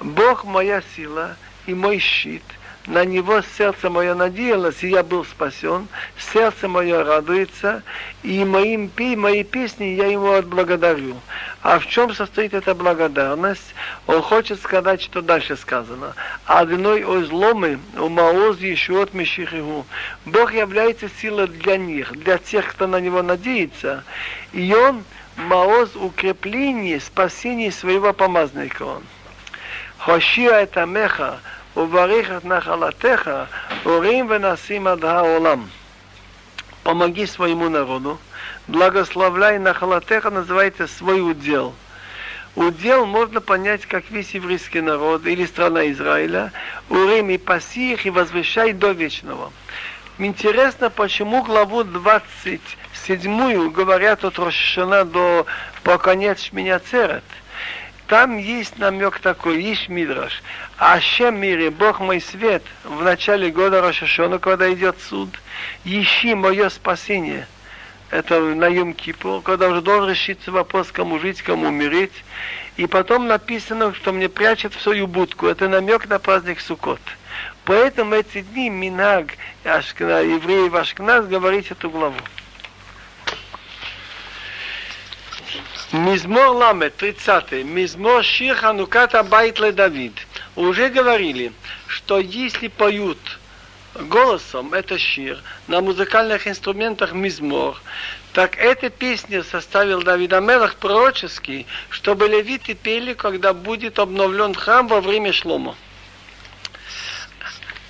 Бог 0.00 0.44
моя 0.44 0.82
сила 0.94 1.36
и 1.66 1.74
мой 1.74 1.98
щит– 1.98 2.42
на 2.86 3.04
него 3.04 3.40
сердце 3.56 3.88
мое 3.88 4.14
надеялось, 4.14 4.82
и 4.82 4.88
я 4.88 5.02
был 5.02 5.24
спасен, 5.24 5.88
сердце 6.32 6.68
мое 6.68 7.02
радуется, 7.02 7.82
и 8.22 8.44
моим, 8.44 8.90
мои 9.16 9.42
песни 9.42 9.84
я 9.84 10.06
ему 10.06 10.32
отблагодарю. 10.32 11.16
А 11.62 11.78
в 11.78 11.86
чем 11.86 12.12
состоит 12.14 12.52
эта 12.52 12.74
благодарность? 12.74 13.74
Он 14.06 14.20
хочет 14.20 14.60
сказать, 14.60 15.00
что 15.00 15.22
дальше 15.22 15.56
сказано. 15.56 16.14
Одной 16.44 17.04
озломы, 17.04 17.78
умаоз 17.96 18.58
ешуот 18.58 19.14
мешихиху. 19.14 19.86
Бог 20.26 20.52
является 20.52 21.08
силой 21.20 21.48
для 21.48 21.78
них, 21.78 22.12
для 22.12 22.36
тех, 22.36 22.66
кто 22.66 22.86
на 22.86 23.00
него 23.00 23.22
надеется. 23.22 24.04
И 24.52 24.74
он 24.74 25.04
маоз 25.36 25.96
укрепление, 25.96 27.00
спасение 27.00 27.72
своего 27.72 28.12
помазника 28.12 28.82
он. 28.82 29.02
Хошия 29.96 30.52
это 30.60 30.84
меха, 30.84 31.40
ובריך 31.77 32.31
את 32.37 32.45
נחלתך, 32.45 33.31
הורים 33.83 34.27
ונשים 34.29 34.87
עד 34.87 35.05
העולם. 35.05 35.65
Помоги 36.83 37.25
своему 37.27 37.69
народу, 37.69 38.17
благословляй 38.67 39.59
нахалатеха, 39.59 40.29
называется 40.29 40.87
свой 40.87 41.21
удел. 41.21 41.75
Удел 42.55 43.05
можно 43.05 43.41
понять, 43.41 43.85
как 43.85 44.09
весь 44.09 44.31
еврейский 44.31 44.81
народ 44.81 45.25
или 45.25 45.45
страна 45.45 45.91
Израиля, 45.91 46.51
урим 46.89 47.29
и 47.29 47.37
паси 47.37 47.93
их 47.93 48.05
и 48.05 48.09
возвышай 48.09 48.73
до 48.73 48.91
вечного. 48.91 49.51
Интересно, 50.17 50.89
почему 50.89 51.43
главу 51.43 51.83
27 51.83 53.71
говорят 53.71 54.25
от 54.25 54.39
Рошана 54.39 55.05
до 55.05 55.45
по 55.83 55.97
конец 55.97 56.41
Шминяцерет. 56.41 57.23
Там 58.06 58.36
есть 58.36 58.78
намек 58.78 59.18
такой, 59.18 59.62
есть 59.62 59.88
мидраш. 59.88 60.42
Ашем 60.76 61.40
мире, 61.40 61.70
Бог 61.70 62.00
мой 62.00 62.20
свет, 62.20 62.62
в 62.84 63.02
начале 63.02 63.50
года 63.50 63.80
Рошашона, 63.80 64.38
когда 64.38 64.70
идет 64.72 64.96
суд, 65.00 65.30
ищи 65.84 66.34
мое 66.34 66.68
спасение. 66.68 67.46
Это 68.10 68.38
на 68.40 68.68
Юм 68.68 68.92
Кипур, 68.92 69.40
когда 69.40 69.68
уже 69.68 69.80
должен 69.80 70.10
решиться 70.10 70.52
вопрос, 70.52 70.92
кому 70.92 71.18
жить, 71.18 71.40
кому 71.40 71.68
умереть. 71.68 72.12
И 72.76 72.86
потом 72.86 73.26
написано, 73.26 73.94
что 73.94 74.12
мне 74.12 74.28
прячет 74.28 74.74
в 74.74 74.82
свою 74.82 75.06
будку. 75.06 75.46
Это 75.46 75.68
намек 75.68 76.06
на 76.06 76.18
праздник 76.18 76.60
Суккот. 76.60 77.00
Поэтому 77.64 78.14
эти 78.14 78.42
дни 78.42 78.68
Минаг, 78.68 79.28
евреев 79.64 80.74
Ашкназ, 80.74 81.26
говорить 81.26 81.70
эту 81.70 81.88
главу. 81.88 82.16
Мизмор 85.93 86.49
Ламет, 86.49 86.97
30. 86.97 87.63
Мизмор 87.63 88.23
Шир 88.23 88.55
Хануката 88.55 89.23
Байт 89.23 89.59
Давид. 89.75 90.13
Уже 90.55 90.89
говорили, 90.89 91.51
что 91.87 92.19
если 92.19 92.67
поют 92.67 93.17
голосом, 93.95 94.73
это 94.73 94.97
шир, 94.97 95.41
на 95.67 95.81
музыкальных 95.81 96.47
инструментах 96.47 97.13
мизмор, 97.13 97.81
так 98.33 98.57
эта 98.57 98.89
песня 98.89 99.43
составил 99.43 100.03
Давид 100.03 100.33
Амелах 100.33 100.75
пророческий, 100.75 101.65
чтобы 101.89 102.27
левиты 102.27 102.75
пели, 102.75 103.13
когда 103.13 103.53
будет 103.53 103.99
обновлен 103.99 104.53
храм 104.53 104.87
во 104.87 105.01
время 105.01 105.33
шлома. 105.33 105.75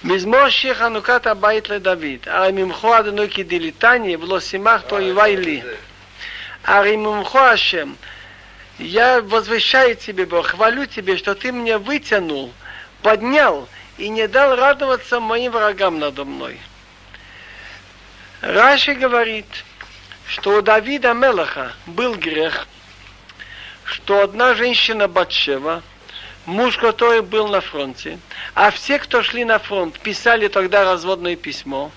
מזמור 0.03 0.49
שיר 0.49 0.73
חנוכת 0.73 1.27
הבית 1.27 1.69
לדוד, 1.69 2.19
הרי 2.25 2.51
ממחו 2.51 2.99
אדוני 2.99 3.29
כדליתני 3.29 4.15
ולא 4.15 4.39
שימח 4.39 4.81
תועיבי 4.81 5.38
לי. 5.38 5.61
Аримумхо 6.64 7.50
Ашем, 7.50 7.97
я 8.78 9.21
возвещаю 9.21 9.97
тебе, 9.97 10.25
Бог, 10.25 10.49
хвалю 10.49 10.87
тебе, 10.87 11.16
что 11.16 11.35
ты 11.35 11.52
меня 11.52 11.78
вытянул, 11.78 12.52
поднял 13.02 13.68
и 13.99 14.09
не 14.09 14.26
дал 14.26 14.56
радоваться 14.56 15.21
моим 15.21 15.52
врагам 15.52 15.99
надо 15.99 16.25
мной. 16.25 16.59
Раши 18.40 18.94
говорит, 18.94 19.47
что 20.26 20.59
у 20.59 20.62
Давида 20.62 21.12
Мелаха 21.12 21.73
был 21.87 22.14
грех, 22.14 22.66
что 23.85 24.23
одна 24.23 24.54
женщина 24.54 25.06
Батшева, 25.06 25.83
муж 26.47 26.78
который 26.78 27.21
был 27.21 27.49
на 27.49 27.61
фронте, 27.61 28.18
а 28.54 28.71
все, 28.71 28.99
кто 28.99 29.23
шли 29.23 29.44
на 29.44 29.59
фронт, 29.59 30.00
писали 30.00 30.49
тогда 30.49 30.85
разводное 30.85 31.37
письмо, 31.37 31.92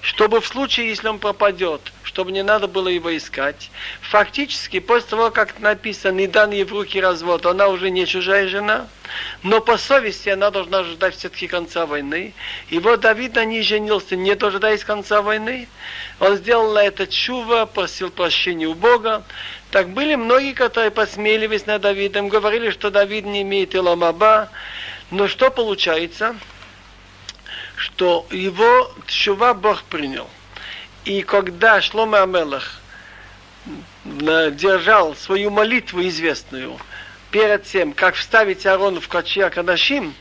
чтобы 0.00 0.40
в 0.40 0.46
случае, 0.46 0.88
если 0.88 1.08
он 1.08 1.18
пропадет, 1.18 1.92
чтобы 2.12 2.30
не 2.30 2.42
надо 2.42 2.68
было 2.68 2.88
его 2.88 3.16
искать. 3.16 3.70
Фактически, 4.02 4.80
после 4.80 5.08
того, 5.08 5.30
как 5.30 5.60
написано, 5.60 6.18
не 6.18 6.26
дан 6.26 6.50
ей 6.50 6.64
в 6.64 6.72
руки 6.72 7.00
развод, 7.00 7.46
она 7.46 7.68
уже 7.68 7.88
не 7.88 8.06
чужая 8.06 8.48
жена, 8.48 8.86
но 9.42 9.62
по 9.62 9.78
совести 9.78 10.28
она 10.28 10.50
должна 10.50 10.84
ждать 10.84 11.16
все-таки 11.16 11.46
конца 11.46 11.86
войны. 11.86 12.34
И 12.68 12.78
вот 12.78 13.00
Давид 13.00 13.36
на 13.36 13.46
ней 13.46 13.62
женился, 13.62 14.14
не 14.14 14.34
дожидаясь 14.34 14.84
конца 14.84 15.22
войны. 15.22 15.68
Он 16.20 16.36
сделал 16.36 16.76
это 16.76 17.06
чува, 17.06 17.64
просил 17.64 18.10
прощения 18.10 18.66
у 18.66 18.74
Бога. 18.74 19.24
Так 19.70 19.88
были 19.88 20.14
многие, 20.14 20.52
которые 20.52 20.90
посмеливались 20.90 21.64
над 21.64 21.80
Давидом, 21.80 22.28
говорили, 22.28 22.68
что 22.70 22.90
Давид 22.90 23.24
не 23.24 23.40
имеет 23.40 23.74
иламаба. 23.74 24.50
Но 25.10 25.28
что 25.28 25.50
получается? 25.50 26.36
Что 27.74 28.26
его 28.30 28.92
чува 29.06 29.54
Бог 29.54 29.82
принял. 29.84 30.28
И 31.04 31.22
когда 31.22 31.80
Шлома 31.80 32.22
Амелах 32.22 32.80
держал 34.04 35.16
свою 35.16 35.50
молитву 35.50 36.02
известную 36.02 36.78
перед 37.30 37.64
тем, 37.64 37.92
как 37.92 38.14
вставить 38.14 38.66
Аарон 38.66 39.00
в 39.00 39.08
Качия 39.08 39.50
Кадашим, 39.50 40.14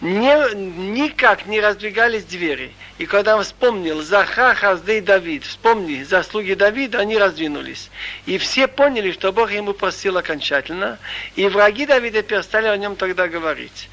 не, 0.00 0.54
никак 0.54 1.46
не 1.46 1.60
раздвигались 1.60 2.24
двери. 2.24 2.72
И 2.98 3.06
когда 3.06 3.36
он 3.36 3.44
вспомнил 3.44 4.02
Заха, 4.02 4.54
Хаздей, 4.54 5.00
Давид, 5.00 5.44
вспомни 5.44 6.02
заслуги 6.02 6.52
Давида, 6.52 6.98
они 6.98 7.16
раздвинулись. 7.16 7.90
И 8.26 8.36
все 8.36 8.68
поняли, 8.68 9.12
что 9.12 9.32
Бог 9.32 9.50
ему 9.50 9.72
просил 9.72 10.18
окончательно, 10.18 10.98
и 11.34 11.48
враги 11.48 11.86
Давида 11.86 12.22
перестали 12.22 12.66
о 12.66 12.76
нем 12.76 12.96
тогда 12.96 13.26
говорить. 13.28 13.88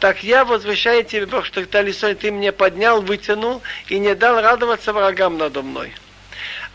Так 0.00 0.22
я 0.22 0.44
возвращаю 0.44 1.04
тебе, 1.04 1.26
Бог, 1.26 1.46
что 1.46 1.64
ты 1.64 1.80
лицо 1.80 2.12
ты 2.14 2.30
мне 2.30 2.52
поднял, 2.52 3.00
вытянул 3.00 3.62
и 3.88 3.98
не 3.98 4.14
дал 4.14 4.40
радоваться 4.40 4.92
врагам 4.92 5.38
надо 5.38 5.62
мной. 5.62 5.92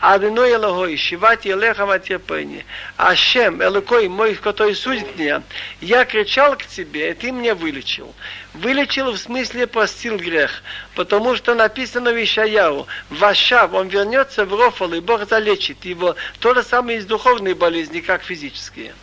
Адыной 0.00 0.54
Элогой, 0.54 0.96
Шивати 0.96 1.46
Элеха 1.46 1.86
Матерпени, 1.86 2.66
Ашем, 2.96 3.62
Элокой 3.62 4.08
мой, 4.08 4.34
который 4.34 4.74
судит 4.74 5.16
меня, 5.16 5.44
я 5.80 6.04
кричал 6.04 6.56
к 6.56 6.66
тебе, 6.66 7.12
и 7.12 7.14
ты 7.14 7.30
меня 7.30 7.54
вылечил. 7.54 8.12
Вылечил 8.52 9.12
в 9.12 9.18
смысле 9.18 9.68
простил 9.68 10.16
грех, 10.16 10.64
потому 10.96 11.36
что 11.36 11.54
написано 11.54 12.10
в 12.10 12.20
Ишаяу, 12.20 12.88
Вашав, 13.10 13.72
он 13.74 13.86
вернется 13.86 14.44
в 14.44 14.52
Рофал, 14.52 14.92
и 14.92 14.98
Бог 14.98 15.28
залечит 15.28 15.84
его, 15.84 16.16
то 16.40 16.52
же 16.52 16.64
самое 16.64 16.98
из 16.98 17.06
духовной 17.06 17.54
болезни, 17.54 18.00
как 18.00 18.24
физические. 18.24 18.94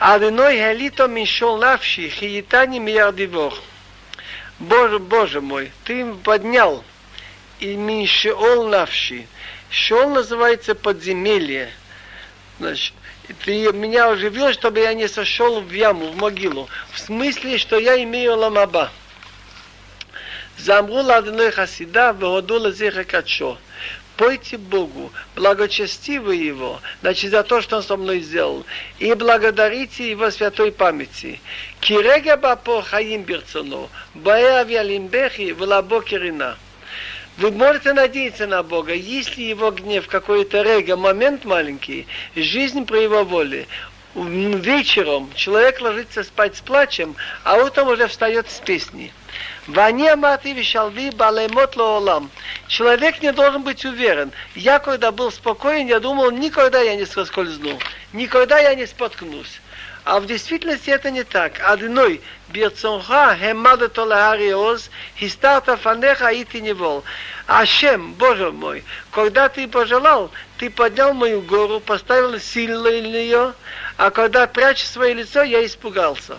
Адыной 0.00 0.56
Хелито 0.56 1.08
Мишол 1.08 1.56
Лавши, 1.56 2.08
Хиитани 2.08 2.78
Миярдивор. 2.78 3.52
Боже, 4.58 4.98
Боже 4.98 5.42
мой, 5.42 5.72
ты 5.84 6.14
поднял 6.14 6.82
и 7.58 7.76
Мишеол 7.76 8.66
Навши, 8.66 9.26
Шел 9.68 10.08
называется 10.08 10.74
подземелье. 10.74 11.70
Значит, 12.58 12.94
ты 13.44 13.70
меня 13.72 14.08
оживил, 14.08 14.54
чтобы 14.54 14.80
я 14.80 14.94
не 14.94 15.06
сошел 15.06 15.60
в 15.60 15.70
яму, 15.70 16.12
в 16.12 16.16
могилу. 16.16 16.66
В 16.94 16.98
смысле, 16.98 17.58
что 17.58 17.78
я 17.78 18.02
имею 18.02 18.38
ламаба. 18.38 18.90
Замру 20.56 21.02
ладной 21.02 21.50
хасида, 21.50 22.14
вогоду 22.14 22.58
лазеха 22.58 23.04
качо. 23.04 23.58
Пойте 24.20 24.58
Богу, 24.58 25.10
благочестивы 25.34 26.34
Его, 26.34 26.82
значит, 27.00 27.30
за 27.30 27.42
то, 27.42 27.62
что 27.62 27.78
Он 27.78 27.82
со 27.82 27.96
мной 27.96 28.20
сделал, 28.20 28.66
и 28.98 29.14
благодарите 29.14 30.10
Его 30.10 30.30
святой 30.30 30.72
памяти. 30.72 31.40
Кирега 31.80 32.36
бапо 32.36 32.82
хаим 32.82 33.22
берцоно, 33.22 33.88
баэ 34.12 34.60
авиалимбехи, 34.60 35.52
влабо 35.52 36.02
кирина. 36.02 36.58
Вы 37.38 37.50
можете 37.50 37.94
надеяться 37.94 38.46
на 38.46 38.62
Бога, 38.62 38.92
если 38.92 39.40
его 39.40 39.70
гнев 39.70 40.06
какой-то 40.06 40.60
рега, 40.60 40.98
момент 40.98 41.46
маленький, 41.46 42.06
жизнь 42.36 42.84
при 42.84 43.04
его 43.04 43.24
воле, 43.24 43.68
вечером 44.14 45.30
человек 45.34 45.80
ложится 45.80 46.24
спать 46.24 46.56
с 46.56 46.60
плачем, 46.60 47.16
а 47.42 47.56
утром 47.56 47.88
уже 47.88 48.06
встает 48.06 48.50
с 48.50 48.60
песней. 48.60 49.12
Человек 52.68 53.22
не 53.22 53.32
должен 53.32 53.62
быть 53.62 53.84
уверен. 53.84 54.32
Я 54.54 54.78
когда 54.78 55.12
был 55.12 55.30
спокоен, 55.30 55.86
я 55.86 56.00
думал, 56.00 56.30
никогда 56.30 56.80
я 56.80 56.96
не 56.96 57.04
соскользну, 57.06 57.78
никогда 58.12 58.58
я 58.58 58.74
не 58.74 58.86
споткнусь. 58.86 59.60
А 60.04 60.18
в 60.18 60.26
действительности 60.26 60.90
это 60.90 61.10
не 61.10 61.24
так. 61.24 61.60
Одной 61.62 62.22
Бирцонха 62.48 63.36
Хемада 63.38 63.88
Толариоз 63.88 64.90
Хистарта 65.18 65.76
Фанеха 65.76 66.28
и 66.28 66.44
ты 66.44 66.60
невол. 66.60 67.04
Ашем, 67.46 68.14
Боже 68.14 68.50
мой, 68.50 68.82
когда 69.10 69.48
ты 69.48 69.68
пожелал, 69.68 70.30
ты 70.58 70.70
поднял 70.70 71.12
мою 71.12 71.42
гору, 71.42 71.80
поставил 71.80 72.38
сильно 72.40 72.88
ее, 72.88 73.52
а 73.98 74.10
когда 74.10 74.46
прячь 74.46 74.84
свое 74.84 75.14
лицо, 75.14 75.42
я 75.42 75.64
испугался. 75.64 76.38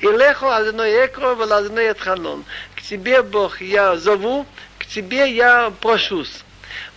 И 0.00 0.06
лехо 0.06 0.56
одной 0.56 1.06
экро, 1.06 1.32
одной 1.32 1.94
ханон. 1.94 2.44
К 2.74 2.82
тебе, 2.82 3.22
Бог, 3.22 3.60
я 3.62 3.96
зову, 3.96 4.46
к 4.78 4.86
тебе 4.86 5.30
я 5.30 5.72
прошусь. 5.80 6.44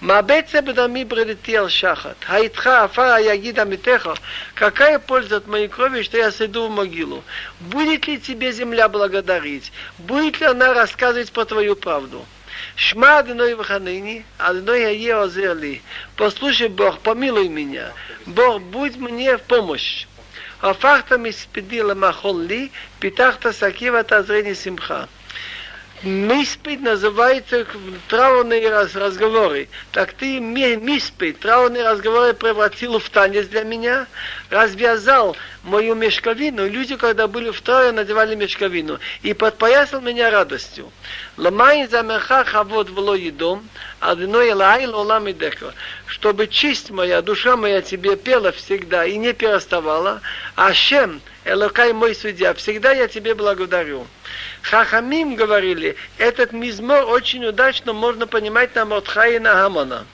Мабеце 0.02 0.62
бедами 0.62 1.04
бредетел 1.04 1.70
шахат. 1.70 2.18
Хаитха 2.22 2.84
афара 2.84 3.20
ягида 3.20 3.66
митеха. 3.66 4.16
Какая 4.54 5.00
польза 5.00 5.38
от 5.38 5.48
моей 5.48 5.70
крови, 5.70 6.04
что 6.04 6.18
я 6.18 6.32
сойду 6.32 6.68
в 6.68 6.72
могилу? 6.72 7.24
Будет 7.60 8.08
ли 8.08 8.20
тебе 8.20 8.52
земля 8.52 8.90
благодарить? 8.90 9.72
Будет 9.98 10.42
ли 10.42 10.48
она 10.48 10.74
рассказывать 10.74 11.32
по 11.32 11.46
твою 11.46 11.76
правду? 11.76 12.26
Шма 12.76 13.20
Адыной 13.20 13.56
Ваханыни, 13.56 14.26
Адыной 14.38 14.86
Ае 14.88 15.16
Озерли. 15.16 15.82
Послушай, 16.18 16.68
Бог, 16.68 17.00
помилуй 17.00 17.48
меня. 17.48 17.92
Бог, 18.26 18.62
будь 18.62 18.98
мне 18.98 19.38
в 19.38 19.42
помощь. 19.44 20.06
הפכת 20.62 21.12
מספידי 21.12 21.83
למחול 21.83 22.42
לי, 22.42 22.68
פיתחת 22.99 23.51
סקיב 23.51 23.94
את 23.94 24.12
עזרני 24.12 24.55
שמחה. 24.55 25.05
Миспит 26.02 26.80
называется 26.80 27.66
траурные 28.08 28.70
раз, 28.70 28.96
разговоры. 28.96 29.68
Так 29.92 30.14
ты 30.14 30.40
миспит, 30.40 31.40
траурные 31.40 31.84
разговоры 31.84 32.34
превратил 32.34 33.00
в 33.00 33.10
танец 33.10 33.48
для 33.48 33.64
меня, 33.64 34.08
развязал 34.50 35.36
мою 35.64 35.96
мешковину. 35.96 36.70
Люди, 36.70 36.96
когда 36.96 37.28
были 37.28 37.50
в 37.50 37.60
трое, 37.60 37.92
надевали 37.92 38.36
мешковину. 38.36 38.98
И 39.24 39.34
подпоясал 39.34 40.00
меня 40.00 40.32
радостью. 40.32 40.90
Ламай 41.36 41.86
замеха 41.88 42.46
хавод 42.46 42.90
вло 42.90 43.16
едом, 43.16 43.68
одной 44.00 44.54
лайл 44.54 44.96
олам 44.96 45.28
и 45.28 45.34
деко. 45.34 45.74
Чтобы 46.06 46.48
честь 46.48 46.92
моя, 46.92 47.22
душа 47.22 47.58
моя 47.58 47.82
тебе 47.82 48.16
пела 48.16 48.54
всегда 48.54 49.06
и 49.06 49.18
не 49.18 49.34
переставала. 49.34 50.22
А 50.56 50.72
чем, 50.72 51.20
Элокай 51.44 51.92
мой 51.92 52.16
судья, 52.16 52.54
всегда 52.54 52.92
я 52.94 53.10
тебе 53.10 53.34
благодарю. 53.34 54.08
Хахамим 54.62 55.36
говорили, 55.36 55.96
этот 56.18 56.52
мизмор 56.52 57.06
очень 57.06 57.46
удачно 57.46 57.94
можно 57.94 58.28
понимать 58.28 58.76
на 58.76 58.86
Мордхая 58.86 59.38
и 59.38 59.39
на 59.39 59.54
Хамана. 59.54 60.06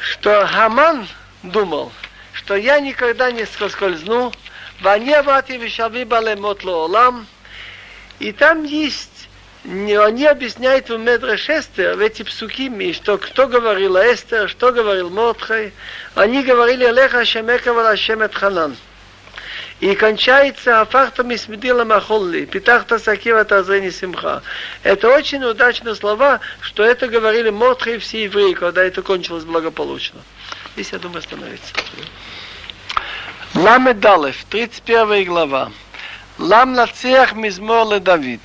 Что 0.00 0.46
Хаман 0.46 1.08
думал, 1.42 1.92
что 2.32 2.56
я 2.56 2.80
никогда 2.80 3.30
не 3.30 3.46
соскользну, 3.46 4.32
олам, 6.84 7.26
и 8.18 8.32
там 8.32 8.64
есть 8.64 9.10
они 9.66 10.26
объясняют 10.26 10.90
в 10.90 10.96
Медреш 10.96 11.50
Эстер, 11.50 11.96
в 11.96 12.00
эти 12.00 12.22
псукими, 12.22 12.92
что 12.92 13.18
кто 13.18 13.48
говорил 13.48 13.96
Эстер, 13.96 14.48
что 14.48 14.70
говорил 14.70 15.10
Мордхай, 15.10 15.72
они 16.14 16.44
говорили 16.44 16.84
Алеха 16.84 17.24
Шемека 17.24 17.72
Валашемет 17.72 18.32
Ханан. 18.32 18.76
И 19.80 19.94
кончается 19.94 20.80
афахтами 20.80 21.36
смедила 21.36 21.84
махолли, 21.84 22.46
питахта 22.46 22.98
сакива 22.98 23.44
тазрени 23.44 23.90
симха. 23.90 24.42
Это 24.82 25.10
очень 25.10 25.44
удачные 25.44 25.94
слова, 25.94 26.40
что 26.60 26.82
это 26.82 27.08
говорили 27.08 27.50
Мотхи 27.50 27.90
и 27.90 27.98
все 27.98 28.24
евреи, 28.24 28.54
когда 28.54 28.82
это 28.82 29.02
кончилось 29.02 29.44
благополучно. 29.44 30.20
Здесь, 30.74 30.92
я 30.92 30.98
думаю, 30.98 31.18
остановиться. 31.18 31.74
Ламед 33.54 34.00
Далев, 34.00 34.44
31 34.48 35.24
глава. 35.26 35.70
Лам 36.38 36.72
нацех 36.72 37.34
мизмор 37.34 38.00
Давид. 38.00 38.40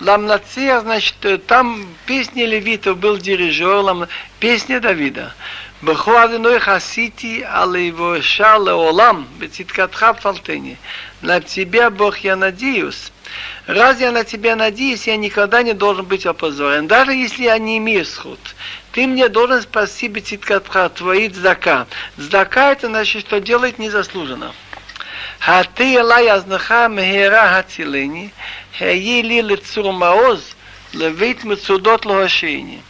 Лам 0.00 0.26
нацех, 0.26 0.82
значит, 0.82 1.46
там 1.46 1.86
песни 2.06 2.42
левитов 2.42 2.98
был 2.98 3.18
дирижер, 3.18 3.76
лам, 3.76 4.06
песня 4.38 4.80
Давида. 4.80 5.34
בכו 5.83 6.23
אדינוי 6.23 6.59
חסיתי 6.59 7.41
על 7.45 7.75
יבושה 7.75 8.57
לעולם, 8.57 9.25
בצדקתך 9.37 10.05
פלטני. 10.21 10.75
На 11.21 11.41
тебя, 11.41 11.89
Бог, 11.89 12.17
я 12.19 12.35
надеюсь. 12.35 13.11
Раз 13.67 13.99
я 13.99 14.11
на 14.11 14.23
тебя 14.23 14.55
надеюсь, 14.55 15.07
я 15.07 15.17
никогда 15.17 15.61
не 15.63 15.73
должен 15.73 16.05
быть 16.05 16.25
опозорен. 16.25 16.87
Даже 16.87 17.13
если 17.13 17.43
я 17.43 17.57
не 17.57 17.77
имею 17.77 18.05
сход. 18.05 18.39
Ты 18.91 19.05
мне 19.05 19.27
должен 19.27 19.61
спасти 19.61 20.07
бециткатха, 20.07 20.89
твои 20.89 21.27
дзака. 21.27 21.87
Дзака 22.17 22.71
это 22.71 22.87
значит, 22.87 23.21
что 23.21 23.39
делать 23.39 23.79
незаслуженно. 23.79 24.53
Хаты 25.39 25.95
элай 25.95 26.27
азнаха 26.27 26.87
мехера 26.87 27.47
хацилени, 27.53 28.33
хеи 28.77 29.21
ли 29.21 29.41
лицур 29.41 29.91
маоз, 29.91 30.41
левит 30.93 31.43
мецудот 31.43 32.05
лохашени 32.05 32.81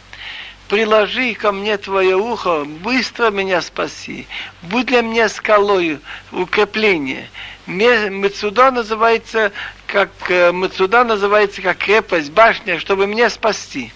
приложи 0.67 1.33
ко 1.33 1.51
мне 1.51 1.77
твое 1.77 2.15
ухо, 2.15 2.65
быстро 2.65 3.29
меня 3.29 3.61
спаси. 3.61 4.27
Будь 4.63 4.87
для 4.87 5.01
меня 5.01 5.29
скалой 5.29 5.99
укрепление. 6.31 7.29
Мецуда 7.67 8.71
называется 8.71 9.51
как 9.87 10.09
э, 10.29 10.51
Мецуда 10.51 11.03
называется 11.03 11.61
как 11.61 11.77
крепость, 11.77 12.31
башня, 12.31 12.79
чтобы 12.79 13.07
меня 13.07 13.29
спасти. 13.29 13.91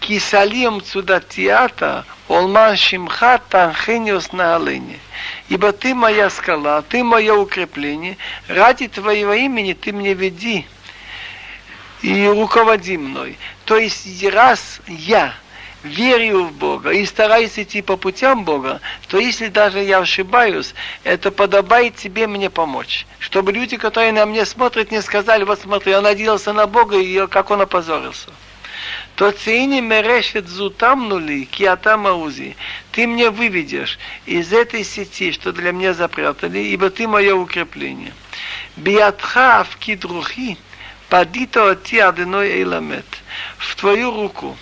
Кисалием 0.00 0.82
цудатиата, 0.82 2.04
олман 2.28 2.76
шимха 2.76 3.38
танхиниус 3.38 4.32
на 4.32 4.56
олене. 4.56 4.98
Ибо 5.48 5.72
ты 5.72 5.94
моя 5.94 6.30
скала, 6.30 6.82
ты 6.82 7.02
мое 7.02 7.34
укрепление, 7.34 8.16
ради 8.48 8.88
твоего 8.88 9.32
имени 9.32 9.72
ты 9.72 9.92
мне 9.92 10.14
веди 10.14 10.66
и 12.02 12.26
руководи 12.26 12.96
мной. 12.96 13.38
То 13.64 13.76
есть 13.76 14.22
раз 14.24 14.80
я 14.86 15.34
верю 15.86 16.44
в 16.44 16.52
Бога 16.52 16.90
и 16.90 17.06
стараюсь 17.06 17.58
идти 17.58 17.82
по 17.82 17.96
путям 17.96 18.44
Бога, 18.44 18.80
то 19.08 19.18
если 19.18 19.48
даже 19.48 19.80
я 19.80 19.98
ошибаюсь, 19.98 20.74
это 21.04 21.30
подобает 21.30 21.96
тебе 21.96 22.26
мне 22.26 22.50
помочь. 22.50 23.06
Чтобы 23.18 23.52
люди, 23.52 23.76
которые 23.76 24.12
на 24.12 24.26
мне 24.26 24.44
смотрят, 24.44 24.90
не 24.90 25.00
сказали, 25.02 25.44
вот 25.44 25.60
смотри, 25.60 25.94
он 25.94 26.04
надеялся 26.04 26.52
на 26.52 26.66
Бога, 26.66 26.98
и 26.98 27.26
как 27.26 27.50
он 27.50 27.62
опозорился. 27.62 28.30
То 29.14 29.30
цени 29.30 29.80
мерешет 29.80 30.46
зутамнули, 30.46 31.44
киатама 31.44 32.12
узи. 32.12 32.54
Ты 32.92 33.06
мне 33.06 33.30
выведешь 33.30 33.98
из 34.26 34.52
этой 34.52 34.84
сети, 34.84 35.32
что 35.32 35.52
для 35.52 35.72
меня 35.72 35.94
запрятали, 35.94 36.58
ибо 36.58 36.90
ты 36.90 37.08
мое 37.08 37.34
укрепление. 37.34 38.12
Биатха 38.76 39.64
в 39.64 39.76
кидрухи, 39.78 40.58
падито 41.08 41.70
оти 41.70 41.98
аденой 41.98 42.50
эйламет. 42.58 43.06
В 43.56 43.74
твою 43.76 44.10
руку 44.10 44.56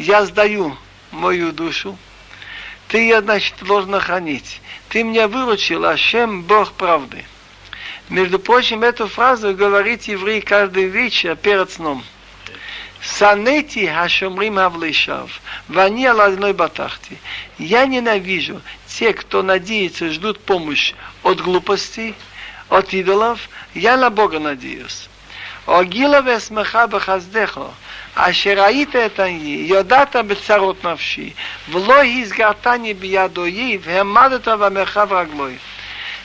я 0.00 0.24
сдаю 0.24 0.76
мою 1.10 1.52
душу, 1.52 1.98
ты 2.88 2.98
ее, 2.98 3.20
значит, 3.20 3.54
должен 3.60 4.00
хранить. 4.00 4.60
Ты 4.88 5.02
меня 5.02 5.28
выручил, 5.28 5.84
Ашем, 5.84 6.42
Бог 6.42 6.72
правды. 6.72 7.24
Между 8.08 8.38
прочим, 8.38 8.82
эту 8.82 9.06
фразу 9.06 9.54
говорит 9.54 10.04
еврей 10.04 10.40
каждый 10.40 10.86
вечер 10.86 11.36
перед 11.36 11.70
сном. 11.70 12.02
Санети 13.02 13.86
хашомрим 13.86 14.56
хавлишав, 14.56 15.40
вани 15.68 16.06
аладной 16.06 16.54
батахти. 16.54 17.18
Я 17.58 17.86
ненавижу 17.86 18.62
те, 18.86 19.12
кто 19.12 19.42
надеется, 19.42 20.10
ждут 20.10 20.40
помощь 20.40 20.94
от 21.22 21.40
глупости, 21.40 22.14
от 22.70 22.92
идолов. 22.94 23.48
Я 23.74 23.96
на 23.96 24.10
Бога 24.10 24.38
надеюсь. 24.38 25.08
Огила 25.66 26.20
весмеха 26.22 26.86
бахаздехо. 26.88 27.70
Ашераита 28.14 28.98
это 28.98 29.26
Йодата 29.26 30.22
бецарот 30.22 30.82
навши. 30.82 31.34
Вло 31.68 32.02
изгатани 32.02 32.92
биядои, 32.92 33.76
вемадата 33.76 34.56
вамехав 34.56 35.12
раглой. 35.12 35.58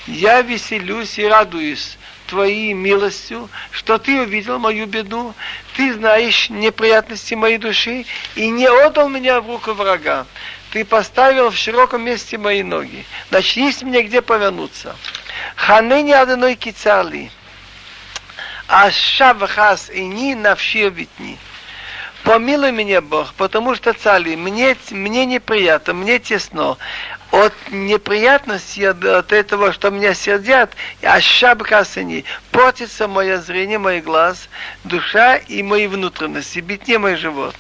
Я 0.08 0.42
веселюсь 0.42 1.18
и 1.20 1.28
радуюсь 1.28 1.98
Твоей 2.28 2.74
милостью, 2.74 3.50
что 3.72 3.98
Ты 4.00 4.22
увидел 4.22 4.58
мою 4.58 4.88
беду, 4.88 5.34
Ты 5.76 5.94
знаешь 5.94 6.50
неприятности 6.50 7.36
моей 7.36 7.58
души 7.58 8.06
и 8.36 8.50
не 8.50 8.68
отдал 8.68 9.10
меня 9.10 9.40
в 9.42 9.48
руку 9.48 9.74
врага. 9.74 10.26
Ты 10.72 10.84
поставил 10.84 11.52
в 11.52 11.56
широком 11.56 12.02
месте 12.04 12.38
мои 12.38 12.64
ноги. 12.64 13.06
Значит, 13.30 13.58
есть 13.58 13.84
мне 13.84 14.02
где 14.02 14.22
повернуться. 14.22 14.96
Ханыни 15.56 16.12
адыной 16.12 16.56
кицали. 16.56 17.32
Ашавхас 18.68 19.92
и 19.92 20.04
ни 20.04 20.34
навши 20.34 20.88
обитни. 20.88 21.38
Помилуй 22.26 22.72
меня, 22.72 23.02
Бог, 23.02 23.36
потому 23.36 23.76
что 23.76 23.94
цали, 23.94 24.36
мне, 24.36 24.76
мне 24.90 25.28
неприятно, 25.28 25.94
мне 25.94 26.18
тесно. 26.18 26.76
От 27.30 27.54
неприятности, 27.70 28.82
от, 28.82 29.32
этого, 29.32 29.72
что 29.72 29.92
меня 29.92 30.16
сердят, 30.16 30.72
а 31.04 31.22
шабкасани, 31.22 32.26
портится 32.52 33.08
мое 33.08 33.38
зрение, 33.38 33.78
мой 33.78 34.02
глаз, 34.02 34.50
душа 34.84 35.36
и 35.36 35.62
мои 35.62 35.86
внутренности, 35.86 36.60
битне 36.60 36.98
мой 36.98 37.16
живот. 37.16 37.56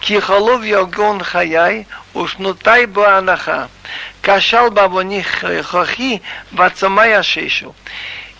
Кихолов 0.00 0.64
йогон 0.64 1.20
хаяй, 1.20 1.86
ушнутай 2.14 2.86
анаха. 2.86 3.68
Кашал 4.22 4.70
бабони 4.70 5.20
хохи, 5.20 6.22
вацамай 6.52 7.12
ашешу 7.14 7.74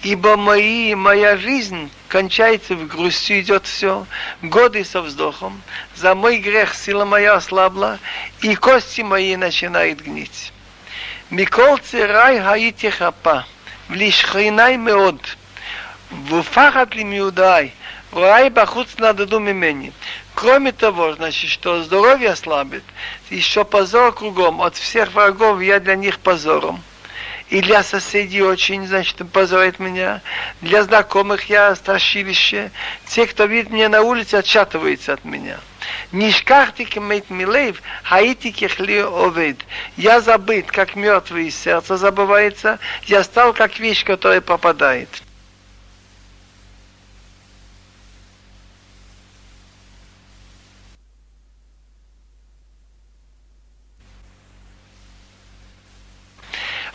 ибо 0.06 0.36
мои, 0.36 0.94
моя 0.94 1.36
жизнь 1.36 1.90
кончается 2.06 2.76
в 2.76 2.86
грусти, 2.86 3.40
идет 3.40 3.66
все, 3.66 4.06
годы 4.40 4.84
со 4.84 5.02
вздохом, 5.02 5.60
за 5.96 6.14
мой 6.14 6.38
грех 6.38 6.76
сила 6.76 7.04
моя 7.04 7.34
ослабла, 7.34 7.98
и 8.40 8.54
кости 8.54 9.00
мои 9.00 9.34
начинают 9.34 10.00
гнить. 10.00 10.52
Микол 11.30 11.78
цирай 11.78 12.40
хаити 12.40 12.90
хапа, 12.90 13.46
влишхринай 13.88 14.76
меод, 14.76 15.20
вуфахат 16.10 16.94
ли 16.94 17.02
миудай, 17.02 17.74
рай 18.12 18.48
бахуц 18.50 18.98
надоду 18.98 19.40
мимени. 19.40 19.92
Кроме 20.36 20.70
того, 20.70 21.14
значит, 21.14 21.50
что 21.50 21.82
здоровье 21.82 22.30
ослабит, 22.30 22.84
еще 23.28 23.64
позор 23.64 24.12
кругом, 24.12 24.62
от 24.62 24.76
всех 24.76 25.12
врагов 25.14 25.60
я 25.60 25.80
для 25.80 25.96
них 25.96 26.20
позором 26.20 26.80
и 27.48 27.60
для 27.60 27.82
соседей 27.82 28.42
очень, 28.42 28.86
значит, 28.86 29.16
позорит 29.30 29.78
меня. 29.78 30.20
Для 30.60 30.82
знакомых 30.82 31.48
я 31.48 31.74
страшилище. 31.76 32.70
Те, 33.06 33.26
кто 33.26 33.44
видит 33.44 33.70
меня 33.70 33.88
на 33.88 34.02
улице, 34.02 34.36
отшатываются 34.36 35.12
от 35.12 35.24
меня. 35.24 35.58
Нишкахти 36.10 36.84
кемейт 36.84 37.30
милейв, 37.30 37.80
хаити 38.02 38.50
кехли 38.50 38.98
овед. 38.98 39.58
Я 39.96 40.20
забыт, 40.20 40.70
как 40.72 40.96
мертвый 40.96 41.46
из 41.48 41.56
сердца 41.56 41.96
забывается. 41.96 42.80
Я 43.04 43.22
стал 43.22 43.52
как 43.52 43.78
вещь, 43.78 44.04
которая 44.04 44.40
попадает. 44.40 45.08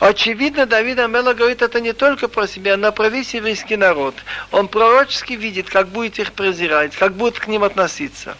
Очевидно, 0.01 0.66
Давид 0.66 0.99
Амела 0.99 1.33
говорит 1.35 1.62
это 1.62 1.81
не 1.81 1.92
только 1.92 2.29
про 2.29 2.47
себя, 2.47 2.77
но 2.77 2.92
про 2.92 3.09
весь 3.09 3.35
еврейский 3.35 3.77
народ. 3.77 4.14
Он 4.51 4.69
пророчески 4.69 5.33
видит, 5.33 5.69
как 5.69 5.88
будет 5.88 6.19
их 6.19 6.33
презирать, 6.33 6.95
как 6.97 7.14
будет 7.14 7.38
к 7.38 7.47
ним 7.47 7.64
относиться. 7.64 8.37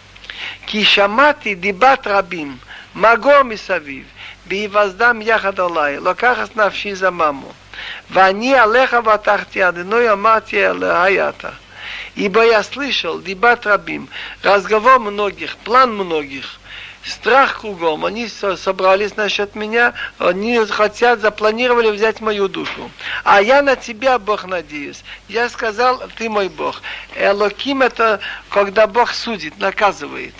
Кишамати 0.67 1.55
дибат 1.55 2.05
рабим, 2.05 2.59
маго 2.93 3.43
мисавив, 3.43 4.05
בהיווסדם 4.45 5.21
יחד 5.21 5.59
עליי, 5.59 5.99
לקחת 5.99 6.55
נפשי 6.55 6.95
זממו. 6.95 7.51
ואני 8.11 8.55
עליך 8.55 8.93
בטחתי 8.93 9.67
אדוני 9.67 10.11
אמרתי 10.11 10.67
אלוהי 10.67 11.29
אתה. 11.29 11.49
Ибо 12.15 12.43
я 12.43 12.63
слышал, 12.63 13.21
дебат 13.21 13.67
рабим, 13.67 14.09
разговор 14.43 14.97
многих, 14.97 15.55
план 15.57 15.95
многих, 15.95 16.59
страх 17.04 17.60
кругом. 17.60 18.04
Они 18.04 18.28
собрались 18.28 19.16
насчет 19.16 19.54
меня, 19.54 19.94
они 20.18 20.64
хотят, 20.66 21.20
запланировали 21.20 21.90
взять 21.90 22.20
мою 22.20 22.48
душу. 22.48 22.90
А 23.24 23.42
я 23.42 23.62
на 23.62 23.76
тебя, 23.76 24.18
Бог, 24.18 24.44
надеюсь. 24.44 25.02
Я 25.28 25.48
сказал, 25.48 26.02
ты 26.16 26.28
мой 26.28 26.48
Бог. 26.48 26.82
Элоким 27.16 27.82
это, 27.82 28.20
когда 28.48 28.86
Бог 28.86 29.12
судит, 29.12 29.58
наказывает. 29.58 30.34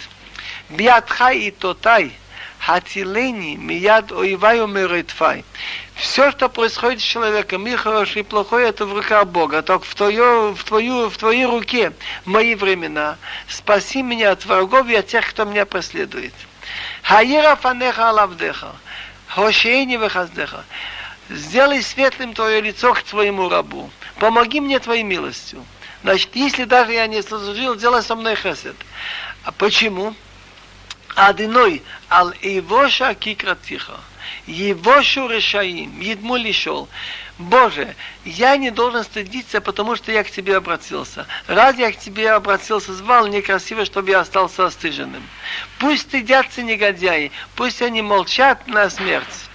Биатхай 0.70 1.38
и 1.38 1.51
тотай. 1.51 2.12
Хатилени 2.59 3.57
мияд 3.57 4.12
оивай 4.12 4.62
умеретфай. 4.62 5.44
Все, 5.96 6.31
что 6.31 6.48
происходит 6.48 7.01
с 7.01 7.05
человеком, 7.05 7.66
и 7.66 7.75
хорошее, 7.75 8.20
и 8.20 8.27
плохое, 8.27 8.68
это 8.68 8.87
в 8.87 8.94
руках 8.94 9.27
Бога. 9.27 9.62
Только 9.62 9.85
в, 9.85 9.94
твою, 9.96 10.55
в, 10.55 10.62
твою, 10.62 11.11
в 11.11 11.16
твоей 11.16 11.44
руке 11.44 11.92
мои 12.25 12.55
времена. 12.55 13.16
Спаси 13.48 14.03
меня 14.03 14.31
от 14.31 14.46
врагов 14.46 14.88
и 14.88 14.94
от 14.94 15.09
тех, 15.09 15.29
кто 15.29 15.44
меня 15.44 15.66
преследует. 15.66 16.33
Хаира 17.03 17.57
фанеха 17.57 18.11
алавдеха. 18.11 18.75
Хошейни 19.29 19.97
вехаздеха. 19.97 20.65
Сделай 21.29 21.83
светлым 21.83 22.35
твое 22.35 22.61
лицо 22.61 22.95
к 22.95 23.03
твоему 23.03 23.49
рабу. 23.49 23.91
Помоги 24.19 24.61
мне 24.61 24.79
твоей 24.79 25.03
милостью. 25.03 25.65
Значит, 26.03 26.35
если 26.35 26.65
даже 26.65 26.93
я 26.93 27.07
не 27.07 27.23
служил, 27.23 27.77
делай 27.77 28.03
со 28.03 28.15
мной 28.15 28.37
хесед. 28.37 28.77
А 29.45 29.53
почему? 29.53 30.15
Адиной 31.15 31.83
ал 32.11 32.33
ивоша 32.41 33.15
кикратиха. 33.15 34.01
Егошу 34.47 35.29
решаим, 35.29 36.01
едму 36.01 36.37
лишел. 36.37 36.89
Боже, 37.39 37.95
я 38.25 38.57
не 38.57 38.71
должен 38.71 39.05
стыдиться, 39.05 39.61
потому 39.61 39.97
что 39.97 40.13
я 40.13 40.23
к 40.23 40.31
тебе 40.31 40.57
обратился. 40.57 41.27
Раз 41.47 41.77
я 41.77 41.91
к 41.93 41.99
тебе 41.99 42.31
обратился, 42.31 42.95
звал 42.95 43.27
некрасиво, 43.27 43.85
чтобы 43.85 44.11
я 44.11 44.21
остался 44.21 44.67
остыженным. 44.67 45.23
Пусть 45.79 46.03
стыдятся 46.03 46.63
негодяи, 46.63 47.33
пусть 47.57 47.83
они 47.83 48.03
молчат 48.03 48.67
на 48.67 48.91
смерть. 48.91 49.49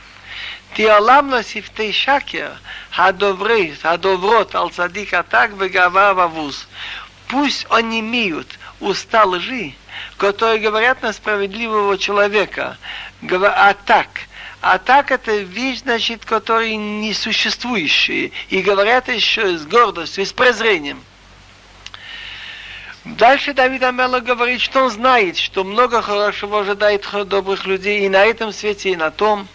Ты 0.74 0.88
алам 0.88 1.30
носив 1.30 1.70
ты 1.70 1.92
шакер, 1.92 2.52
хадовры, 2.92 3.74
хадоврот, 3.82 4.54
алцадик, 4.54 5.14
а 5.14 5.24
так 5.24 5.54
выгава 5.54 6.28
вуз. 6.28 6.68
Пусть 7.28 7.66
они 7.70 8.02
меют 8.02 8.48
уста 8.80 9.26
лжи, 9.26 9.74
которые 10.18 10.60
говорят 10.60 11.02
на 11.02 11.14
справедливого 11.14 11.98
человека, 11.98 12.78
а 13.32 13.74
так, 13.74 14.08
а 14.70 14.80
так 14.80 15.12
это 15.12 15.32
вещь, 15.38 15.80
значит, 15.80 16.26
которой 16.26 16.76
не 16.76 17.14
существующие 17.14 18.34
И 18.50 18.62
говорят 18.62 19.08
еще 19.08 19.58
с 19.58 19.66
гордостью, 19.66 20.26
с 20.26 20.34
презрением. 20.34 21.02
Дальше 23.06 23.54
Давид 23.54 23.82
Амела 23.84 24.20
говорит, 24.20 24.60
что 24.60 24.84
он 24.84 24.90
знает, 24.90 25.38
что 25.38 25.64
много 25.64 26.02
хорошего 26.02 26.60
ожидает 26.60 27.08
добрых 27.30 27.66
людей 27.66 28.06
и 28.06 28.10
на 28.10 28.26
этом 28.26 28.52
свете, 28.52 28.90
и 28.90 28.98
на 28.98 29.10
том. 29.10 29.48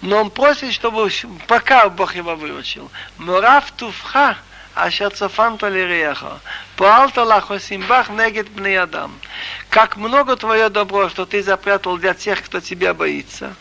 Но 0.00 0.20
он 0.20 0.30
просит, 0.30 0.72
чтобы 0.72 1.10
пока 1.48 1.88
Бог 1.88 2.14
его 2.14 2.36
выучил. 2.36 2.88
Мурав 3.18 3.72
туфха, 3.72 4.36
ашер 4.76 5.10
цафан 5.10 5.58
талиреха. 5.58 6.38
Пуалта 6.76 7.24
лахосимбах 7.24 8.10
негет 8.10 8.48
бнеядам. 8.50 9.12
Как 9.70 9.96
много 9.96 10.36
твое 10.36 10.68
добро, 10.68 11.08
что 11.08 11.26
ты 11.26 11.42
запрятал 11.42 11.96
для 11.96 12.14
тех, 12.14 12.44
кто 12.44 12.60
тебя 12.60 12.94
боится. 12.94 13.56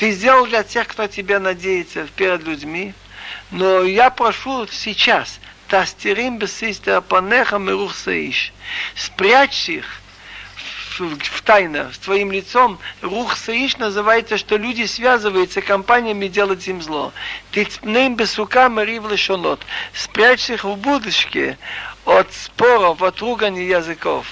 Ты 0.00 0.12
сделал 0.12 0.46
для 0.46 0.62
тех, 0.62 0.88
кто 0.88 1.08
тебя 1.08 1.38
надеется 1.38 2.08
перед 2.16 2.42
людьми. 2.44 2.94
Но 3.50 3.82
я 3.82 4.08
прошу 4.08 4.66
сейчас, 4.66 5.38
тастерим 5.68 6.38
бесистер 6.38 7.02
панеха 7.02 7.58
мирух 7.58 7.94
саиш. 7.94 8.54
Спрячь 8.94 9.68
их 9.68 10.00
в 10.98 11.42
тайна, 11.42 11.90
с 11.92 11.98
твоим 11.98 12.32
лицом, 12.32 12.78
рух 13.02 13.36
саиш 13.36 13.76
называется, 13.76 14.38
что 14.38 14.56
люди 14.56 14.86
связываются 14.86 15.60
компаниями 15.60 16.28
делать 16.28 16.66
им 16.66 16.80
зло. 16.80 17.12
Ты 17.50 17.64
цпнем 17.64 18.16
бесука 18.16 18.70
марив 18.70 19.06
лешонот. 19.06 19.60
Спрячь 19.92 20.48
их 20.48 20.64
в 20.64 20.76
будочке 20.76 21.58
от 22.06 22.32
споров, 22.32 23.02
от 23.02 23.20
ругани 23.20 23.64
языков. 23.64 24.26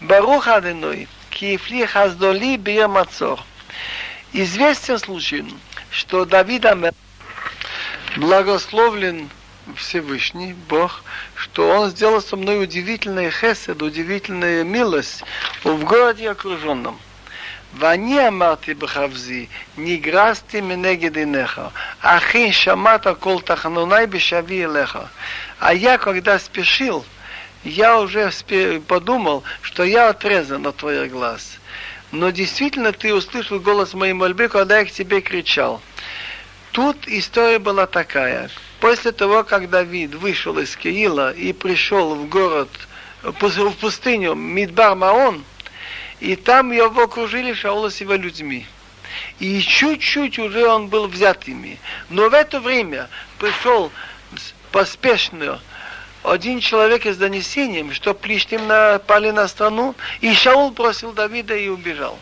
Барух 0.00 0.48
Аденой, 0.48 1.06
киефли 1.28 1.84
хаздоли 1.84 2.56
бия 2.56 2.88
мацор. 2.88 3.40
Известен 4.33 4.99
случай, 4.99 5.45
что 5.89 6.25
Давид 6.25 6.65
благословлен 8.17 9.29
Всевышний, 9.75 10.53
Бог, 10.53 11.03
что 11.35 11.69
Он 11.69 11.89
сделал 11.89 12.21
со 12.21 12.35
мной 12.35 12.63
удивительный 12.63 13.31
хесед, 13.31 13.81
удивительную 13.81 14.65
милость 14.65 15.23
в 15.63 15.83
городе 15.83 16.29
окруженном. 16.29 16.99
ואני 17.73 18.27
אמרתי 18.27 18.73
בחפזי, 18.73 19.45
נגרסתי 19.77 20.61
מנגד 20.61 21.17
עיניך, 21.17 21.61
אחי 22.01 22.53
שמעת 22.53 23.07
כל 23.19 23.35
תחנוני 23.45 24.07
בשבי 24.09 24.65
אליך. 24.65 24.97
А 25.59 25.73
я, 25.73 25.97
когда 25.97 26.37
спешил, 26.39 27.03
я 27.63 27.99
уже 27.99 28.31
подумал, 28.87 29.43
что 29.61 29.83
я 29.83 30.09
отрезан 30.09 30.65
от 30.67 30.77
твоих 30.77 31.11
глаз. 31.11 31.57
Но 32.12 32.28
действительно 32.28 32.92
ты 32.92 33.14
услышал 33.14 33.58
голос 33.58 33.94
моей 33.94 34.12
мольбы, 34.12 34.48
когда 34.48 34.78
я 34.78 34.84
к 34.84 34.90
тебе 34.90 35.22
кричал. 35.22 35.80
Тут 36.70 37.08
история 37.08 37.58
была 37.58 37.86
такая. 37.86 38.50
После 38.80 39.12
того, 39.12 39.44
как 39.44 39.70
Давид 39.70 40.14
вышел 40.14 40.58
из 40.58 40.76
Киила 40.76 41.32
и 41.32 41.54
пришел 41.54 42.14
в 42.14 42.28
город, 42.28 42.68
в 43.22 43.32
пустыню 43.32 44.34
Мидбар 44.34 44.94
Маон, 44.94 45.42
и 46.20 46.36
там 46.36 46.70
его 46.70 47.02
окружили 47.02 47.54
Шаула 47.54 47.88
с 47.88 48.00
его 48.02 48.14
людьми. 48.14 48.66
И 49.38 49.60
чуть-чуть 49.60 50.38
уже 50.38 50.66
он 50.66 50.88
был 50.88 51.06
взят 51.06 51.48
ими. 51.48 51.78
Но 52.10 52.28
в 52.28 52.34
это 52.34 52.60
время 52.60 53.08
пришел 53.38 53.90
поспешно 54.70 55.60
один 56.22 56.60
человек 56.60 57.06
с 57.06 57.16
донесением, 57.16 57.92
что 57.92 58.14
Плиштим 58.14 58.66
напали 58.66 59.30
на 59.30 59.48
страну, 59.48 59.94
и 60.20 60.32
Шаул 60.32 60.70
бросил 60.70 61.12
Давида 61.12 61.56
и 61.56 61.68
убежал. 61.68 62.18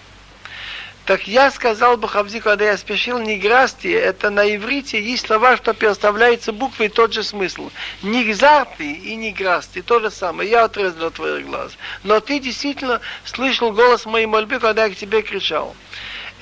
Так 1.07 1.27
я 1.27 1.51
сказал 1.51 1.97
бы 1.97 2.09
Хавзи, 2.09 2.39
когда 2.39 2.67
я 2.67 2.77
спешил, 2.77 3.19
не 3.19 3.37
грасти, 3.37 3.89
это 3.89 4.31
на 4.31 4.55
иврите 4.55 5.03
есть 5.03 5.27
слова, 5.27 5.57
что 5.57 5.75
переставляется 5.75 6.53
буквой 6.53 6.89
тот 6.89 7.13
же 7.13 7.25
смысл. 7.25 7.71
Не 8.03 8.23
гзарты 8.25 8.93
и 8.93 9.17
не 9.17 9.33
грасти, 9.33 9.83
то 9.83 9.99
же 9.99 10.11
самое. 10.11 10.49
Я 10.49 10.65
отрезал 10.65 11.07
от 11.07 11.15
твоих 11.15 11.47
глаз. 11.47 11.73
Но 12.05 12.21
ты 12.21 12.39
действительно 12.39 13.01
слышал 13.25 13.73
голос 13.73 14.07
моей 14.07 14.27
мольбы, 14.27 14.61
когда 14.61 14.85
я 14.85 14.95
к 14.95 14.97
тебе 14.97 15.23
кричал. 15.23 15.75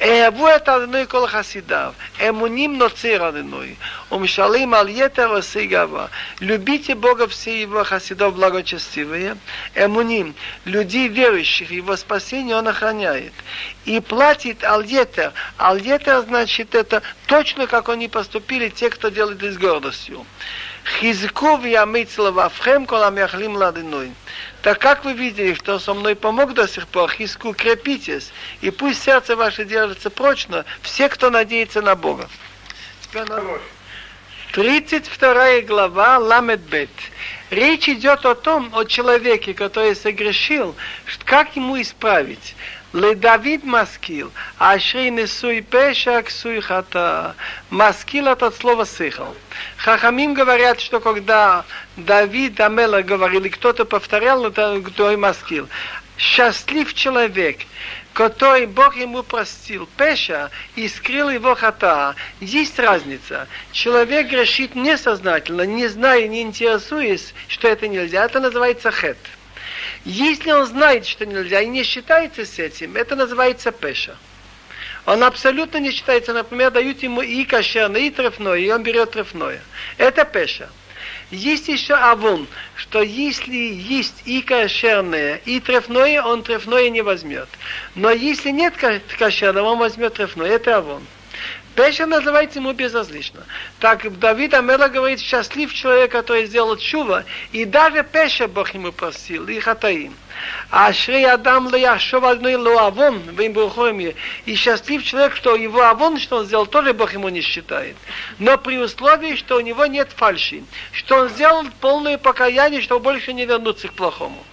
אהבו 0.01 0.49
את 0.55 0.69
אדוני 0.69 1.07
כל 1.07 1.27
חסידיו, 1.27 1.93
אמונים 2.29 2.77
נוצר 2.77 3.29
אדוני, 3.29 3.75
ומשלים 4.11 4.73
על 4.73 4.89
יתר 4.89 5.27
עושי 5.27 5.65
גאווה. 5.65 6.07
Любите 6.41 6.95
Бога 6.95 7.27
все 7.27 7.61
его 7.61 7.83
хасидов 7.83 8.35
благочестивые, 8.35 9.37
эмуним, 9.75 10.35
людей 10.65 11.07
верующих, 11.07 11.71
его 11.71 11.95
спасение 11.95 12.55
он 12.55 12.67
охраняет. 12.67 13.33
И 13.85 13.99
платит 13.99 14.63
аль-етер. 14.63 15.31
Аль-етер 15.59 16.21
значит 16.21 16.75
это 16.75 17.01
точно 17.27 17.67
как 17.67 17.89
они 17.89 18.07
поступили, 18.07 18.69
те, 18.69 18.89
кто 18.89 19.09
делает 19.09 19.41
с 19.41 19.57
гордостью. 19.57 20.25
Хизку 20.96 21.58
вьямицла 21.58 22.30
вафхем 22.30 22.86
колам 22.86 23.16
яхлим 23.16 23.56
ладыной. 23.56 24.12
Так 24.62 24.78
как 24.78 25.04
вы 25.04 25.12
видели, 25.12 25.54
что 25.54 25.78
со 25.78 25.92
мной 25.94 26.16
помог 26.16 26.54
до 26.54 26.66
сих 26.66 26.88
пор, 26.88 27.10
хиску 27.10 27.52
крепитесь, 27.52 28.32
и 28.62 28.70
пусть 28.70 29.02
сердце 29.02 29.36
ваше 29.36 29.64
держится 29.64 30.10
прочно, 30.10 30.64
все, 30.82 31.08
кто 31.08 31.30
надеется 31.30 31.82
на 31.82 31.94
Бога. 31.94 32.28
32 34.52 35.60
глава 35.60 36.18
Ламед 36.18 36.60
Бет. 36.60 36.90
Речь 37.50 37.88
идет 37.88 38.24
о 38.24 38.34
том, 38.34 38.70
о 38.74 38.84
человеке, 38.84 39.54
который 39.54 39.94
согрешил, 39.94 40.74
как 41.24 41.54
ему 41.54 41.80
исправить. 41.80 42.56
לדוד 42.93 43.63
משכיל, 43.63 44.27
אשרי 44.59 45.11
נשוי 45.11 45.61
פשע 45.69 46.21
ксуй 46.21 46.61
хата. 46.61 47.31
Маскил 47.71 48.27
это 48.27 48.51
слово 48.51 48.83
сыхал. 48.83 49.35
Хахамим 49.77 50.33
говорят, 50.35 50.79
что 50.79 50.99
когда 50.99 51.65
Давид 51.97 52.59
Амела 52.59 53.01
говорил, 53.01 53.43
и 53.43 53.49
кто-то 53.49 53.85
повторял, 53.85 54.45
это 54.45 54.79
кто 54.85 55.11
и 55.11 55.15
маскил. 55.15 55.67
Счастлив 56.17 56.93
человек, 56.93 57.61
который 58.13 58.67
Бог 58.67 58.95
ему 58.95 59.23
простил 59.23 59.89
пеша 59.97 60.51
и 60.75 60.87
скрыл 60.87 61.31
его 61.31 61.55
хата. 61.55 62.15
Есть 62.39 62.77
разница. 62.77 63.47
Человек 63.71 64.27
грешит 64.27 64.75
несознательно, 64.75 65.63
не 65.63 65.87
зная, 65.87 66.27
не 66.27 66.41
интересуясь, 66.41 67.33
что 67.47 67.67
это 67.67 67.87
нельзя. 67.87 68.23
Это 68.25 68.39
называется 68.39 68.91
хет. 68.91 69.17
Если 70.04 70.50
он 70.50 70.66
знает, 70.66 71.06
что 71.06 71.26
нельзя, 71.26 71.60
и 71.60 71.66
не 71.66 71.82
считается 71.82 72.44
с 72.44 72.58
этим, 72.58 72.96
это 72.96 73.16
называется 73.16 73.72
пеша. 73.72 74.16
Он 75.06 75.24
абсолютно 75.24 75.78
не 75.78 75.90
считается, 75.90 76.32
например, 76.32 76.70
дают 76.70 77.02
ему 77.02 77.22
и 77.22 77.44
кошерное, 77.44 78.02
и 78.02 78.10
трефное, 78.10 78.58
и 78.58 78.70
он 78.70 78.82
берет 78.82 79.12
трефное. 79.12 79.62
Это 79.96 80.24
пеша. 80.24 80.68
Есть 81.30 81.68
еще 81.68 81.94
авон, 81.94 82.46
что 82.74 83.02
если 83.02 83.56
есть 83.56 84.22
и 84.24 84.40
кошерное, 84.40 85.40
и 85.44 85.60
трефное, 85.60 86.22
он 86.22 86.42
трефное 86.42 86.88
не 86.88 87.02
возьмет. 87.02 87.48
Но 87.94 88.10
если 88.10 88.50
нет 88.50 88.74
кошерного, 89.18 89.68
он 89.68 89.78
возьмет 89.78 90.14
трефное. 90.14 90.48
Это 90.48 90.78
авон. 90.78 91.02
Пеша 91.78 92.06
называется 92.06 92.58
ему 92.58 92.72
безразлично. 92.72 93.44
Так 93.78 94.18
Давид 94.18 94.52
Амела 94.52 94.88
говорит, 94.88 95.20
счастлив 95.20 95.72
человек, 95.72 96.10
который 96.10 96.46
сделал 96.46 96.76
чува, 96.76 97.24
и 97.52 97.64
даже 97.64 98.02
Пеша 98.02 98.48
Бог 98.48 98.74
ему 98.74 98.90
простил, 98.90 99.46
и 99.46 99.60
хатаим. 99.60 100.12
А 100.72 100.92
Шрей 100.92 101.30
Адам 101.30 101.72
Леяшов 101.72 102.24
одной 102.24 102.56
Луавон, 102.56 103.20
в 103.20 103.40
им 103.40 104.12
и 104.44 104.54
счастлив 104.56 105.04
человек, 105.04 105.36
что 105.36 105.54
его 105.54 105.82
авон, 105.82 106.18
что 106.18 106.38
он 106.38 106.46
сделал, 106.46 106.66
тоже 106.66 106.94
Бог 106.94 107.12
ему 107.12 107.28
не 107.28 107.42
считает. 107.42 107.96
Но 108.40 108.58
при 108.58 108.76
условии, 108.78 109.36
что 109.36 109.56
у 109.56 109.60
него 109.60 109.86
нет 109.86 110.08
фальши, 110.16 110.64
что 110.90 111.14
он 111.14 111.28
сделал 111.28 111.64
полное 111.80 112.18
покаяние, 112.18 112.80
что 112.80 112.98
больше 112.98 113.32
не 113.32 113.46
вернуться 113.46 113.86
к 113.86 113.92
плохому. 113.92 114.44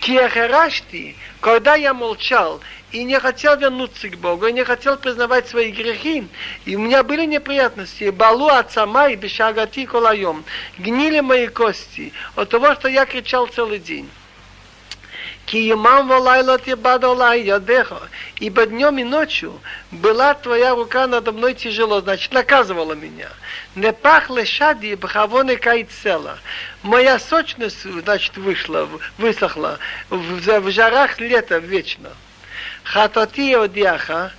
Киахарашти, 0.00 1.16
когда 1.40 1.76
я 1.76 1.94
молчал 1.94 2.60
и 2.92 3.04
не 3.04 3.18
хотел 3.20 3.56
вернуться 3.56 4.08
к 4.08 4.16
Богу, 4.16 4.46
и 4.46 4.52
не 4.52 4.64
хотел 4.64 4.96
признавать 4.96 5.48
свои 5.48 5.70
грехи, 5.70 6.26
и 6.64 6.76
у 6.76 6.80
меня 6.80 7.02
были 7.02 7.26
неприятности, 7.26 8.10
балу 8.10 8.48
от 8.48 8.72
сама 8.72 9.08
и 9.08 9.16
бешагати 9.16 9.86
колаем, 9.86 10.44
гнили 10.78 11.20
мои 11.20 11.48
кости 11.48 12.12
от 12.34 12.48
того, 12.48 12.74
что 12.74 12.88
я 12.88 13.04
кричал 13.04 13.46
целый 13.46 13.78
день. 13.78 14.08
Киемам 15.48 16.08
валайла 16.08 16.58
тибадолай 16.58 17.40
ядеха. 17.40 18.02
Ибо 18.38 18.66
днем 18.66 18.98
и 18.98 19.04
ночью 19.04 19.58
была 19.90 20.34
твоя 20.34 20.74
рука 20.74 21.06
надо 21.06 21.32
мной 21.32 21.54
тяжело, 21.54 22.02
значит, 22.02 22.32
наказывала 22.34 22.92
меня. 22.92 23.30
Не 23.74 23.94
пахло 23.94 24.44
шади 24.44 24.94
бхавоны 24.94 25.56
кайцела. 25.56 26.38
Моя 26.82 27.18
сочность, 27.18 27.82
значит, 27.82 28.36
вышла, 28.36 28.90
высохла 29.16 29.78
в, 30.10 30.60
в 30.60 30.70
жарах 30.70 31.18
лета 31.18 31.56
вечно. 31.56 32.10
Хатати 32.92 33.54
одяха, 33.54 34.32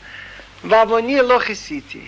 вавони 0.63 1.21
лохисити. 1.21 2.01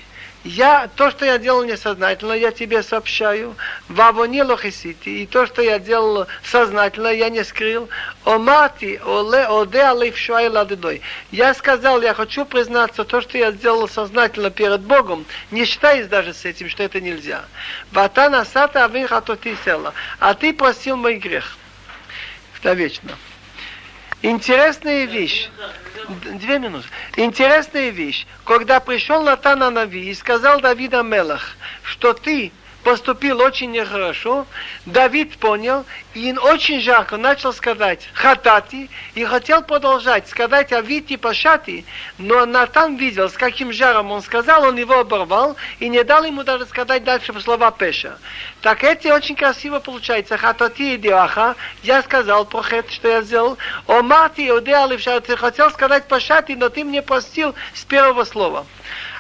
Я, 0.44 0.90
то, 0.96 1.12
что 1.12 1.24
я 1.24 1.38
делал 1.38 1.64
несознательно, 1.64 2.34
я 2.34 2.52
тебе 2.52 2.82
сообщаю. 2.82 3.56
Вавони 3.88 4.42
лохисити. 4.42 5.10
И 5.22 5.28
то, 5.28 5.46
что 5.46 5.62
я 5.62 5.78
делал 5.78 6.26
сознательно, 6.44 7.10
я 7.10 7.30
не 7.30 7.44
скрыл. 7.44 7.90
Омати, 8.26 9.00
оле, 9.06 9.48
оде 9.48 9.84
алейф 9.84 10.18
ладыдой. 10.30 11.04
Я 11.30 11.54
сказал, 11.54 12.02
я 12.02 12.16
хочу 12.16 12.44
признаться, 12.46 13.04
то, 13.04 13.22
что 13.22 13.38
я 13.38 13.52
сделал 13.52 13.88
сознательно 13.88 14.50
перед 14.50 14.82
Богом, 14.82 15.26
не 15.52 15.66
считаясь 15.66 16.08
даже 16.08 16.34
с 16.34 16.44
этим, 16.44 16.70
что 16.70 16.82
это 16.82 17.00
нельзя. 17.00 17.46
Вата 17.92 18.32
насата 18.32 18.84
авин 18.84 19.08
хатоти 19.08 19.56
села. 19.64 19.94
А 20.18 20.34
ты 20.34 20.54
просил 20.54 20.98
мой 20.98 21.18
грех. 21.18 21.56
Навечно. 22.64 23.12
Интересная 24.22 25.06
вещь. 25.06 25.50
Две 26.40 26.60
минуты. 26.60 26.88
Интересная 27.16 27.90
вещь. 27.90 28.26
Когда 28.46 28.80
пришел 28.80 29.24
Натан 29.24 29.60
Нави 29.74 30.10
и 30.10 30.14
сказал 30.14 30.62
Давида 30.62 31.02
Мелах, 31.02 31.56
что 31.84 32.14
ты 32.14 32.52
поступил 32.84 33.42
очень 33.42 33.72
нехорошо, 33.72 34.46
Давид 34.86 35.38
понял, 35.38 35.86
и 36.14 36.34
очень 36.34 36.82
жарко 36.82 37.18
начал 37.18 37.54
сказать 37.54 38.08
«хатати», 38.14 38.90
и 39.16 39.24
хотел 39.24 39.62
продолжать 39.62 40.28
сказать 40.28 40.74
«авити 40.74 41.18
пашати», 41.18 41.86
но 42.18 42.46
Натан 42.46 42.96
видел, 42.96 43.30
с 43.30 43.34
каким 43.34 43.72
жаром 43.72 44.12
он 44.12 44.22
сказал, 44.22 44.64
он 44.64 44.78
его 44.78 45.00
оборвал, 45.00 45.56
и 45.80 45.90
не 45.90 46.04
дал 46.04 46.24
ему 46.24 46.44
даже 46.44 46.66
сказать 46.66 47.04
дальше 47.04 47.34
слова 47.42 47.72
Пеша. 47.72 48.18
Так 48.62 48.84
это 48.84 49.14
очень 49.14 49.36
красиво 49.36 49.80
получается. 49.80 50.38
Хатати 50.38 50.94
и 50.94 50.98
диаха, 50.98 51.56
я 51.84 52.02
сказал 52.04 52.46
про 52.46 52.64
это, 52.70 52.92
что 52.92 53.08
я 53.08 53.22
сделал. 53.22 53.58
О 53.88 54.02
мати, 54.02 54.48
о 54.50 54.62
ты 54.62 55.38
хотел 55.38 55.72
сказать 55.72 56.08
пашати, 56.08 56.54
но 56.54 56.70
ты 56.70 56.84
мне 56.84 57.02
простил 57.02 57.56
с 57.74 57.84
первого 57.84 58.24
слова. 58.24 58.66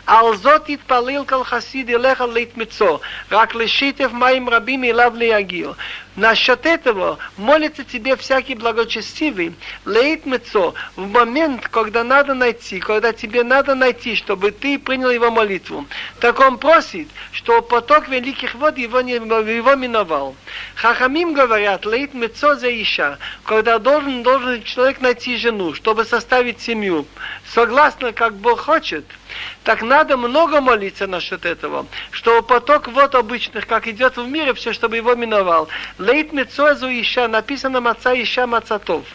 על 0.06 0.36
זאת 0.36 0.68
התפלל 0.68 1.24
כל 1.28 1.44
חסיד 1.44 1.88
ילך 1.88 2.24
להתמצוא, 2.34 2.98
רק 3.32 3.54
לשיתף 3.54 4.12
מים 4.12 4.50
רבים 4.50 4.84
אליו 4.84 5.12
להגיע. 5.16 5.68
Насчет 6.16 6.64
этого 6.64 7.18
молится 7.36 7.84
тебе 7.84 8.16
всякий 8.16 8.54
благочестивый, 8.54 9.54
леит 9.84 10.24
мецо, 10.24 10.74
в 10.96 11.06
момент, 11.06 11.68
когда 11.68 12.04
надо 12.04 12.32
найти, 12.32 12.80
когда 12.80 13.12
тебе 13.12 13.44
надо 13.44 13.74
найти, 13.74 14.14
чтобы 14.14 14.50
ты 14.50 14.78
принял 14.78 15.10
его 15.10 15.30
молитву. 15.30 15.86
Так 16.18 16.40
он 16.40 16.56
просит, 16.56 17.08
что 17.32 17.60
поток 17.60 18.08
великих 18.08 18.54
вод 18.54 18.78
его, 18.78 19.02
не, 19.02 19.12
его 19.12 19.74
миновал. 19.74 20.34
Хахамим 20.76 21.34
говорят, 21.34 21.84
леит 21.84 22.14
мецо 22.14 22.54
за 22.54 22.70
иша, 22.70 23.18
когда 23.44 23.78
должен, 23.78 24.22
должен 24.22 24.62
человек 24.62 25.02
найти 25.02 25.36
жену, 25.36 25.74
чтобы 25.74 26.06
составить 26.06 26.62
семью, 26.62 27.06
согласно, 27.52 28.14
как 28.14 28.36
Бог 28.36 28.60
хочет – 28.60 29.16
так 29.63 29.81
надо 29.81 30.17
много 30.17 30.61
молиться 30.61 31.07
насчет 31.07 31.45
этого, 31.45 31.85
что 32.11 32.41
поток 32.41 32.87
вот 32.87 33.15
обычных, 33.15 33.67
как 33.67 33.87
идет 33.87 34.17
в 34.17 34.27
мире, 34.27 34.53
все, 34.53 34.73
чтобы 34.73 34.97
его 34.97 35.15
миновал. 35.15 35.67
Лейт 35.97 36.33
мецозу 36.33 36.87
иша, 36.87 37.27
написано 37.27 37.81
маца 37.81 38.13
иша 38.13 38.47
мацатов. 38.47 39.05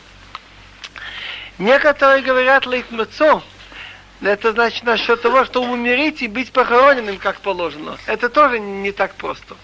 Некоторые 1.58 2.22
говорят 2.22 2.66
лейт 2.66 2.90
мецо, 2.90 3.42
это 4.22 4.52
значит 4.52 4.84
насчет 4.84 5.20
того, 5.20 5.44
что 5.44 5.62
умереть 5.62 6.22
и 6.22 6.28
быть 6.28 6.50
похороненным, 6.50 7.18
как 7.18 7.40
положено. 7.40 7.98
Это 8.06 8.28
тоже 8.30 8.58
не 8.58 8.92
так 8.92 9.14
просто. 9.14 9.56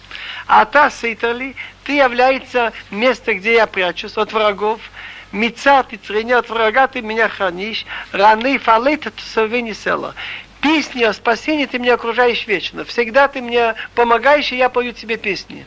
А 0.47 0.65
та 0.67 0.91
сейтерли, 0.91 1.57
ты 1.85 1.97
является 1.97 2.73
место, 2.91 3.35
где 3.35 3.55
я 3.55 3.67
прячусь 3.67 4.17
от 4.19 4.33
врагов, 4.33 4.81
Мица, 5.33 5.83
ты 5.83 5.99
от 6.35 6.49
врага, 6.51 6.87
ты 6.87 7.01
меня 7.01 7.29
хранишь, 7.29 7.87
раны 8.13 8.59
фалит, 8.59 9.09
ты 9.35 9.63
не 9.63 9.75
села 9.75 10.15
песни 10.63 11.03
о 11.03 11.13
спасении 11.13 11.67
ты 11.67 11.79
меня 11.79 11.95
окружаешь 11.95 12.47
вечно. 12.47 12.85
Всегда 12.85 13.29
ты 13.29 13.43
мне 13.43 13.75
помогаешь, 13.95 14.53
и 14.53 14.57
я 14.57 14.69
пою 14.69 14.93
тебе 14.93 15.17
песни. 15.17 15.67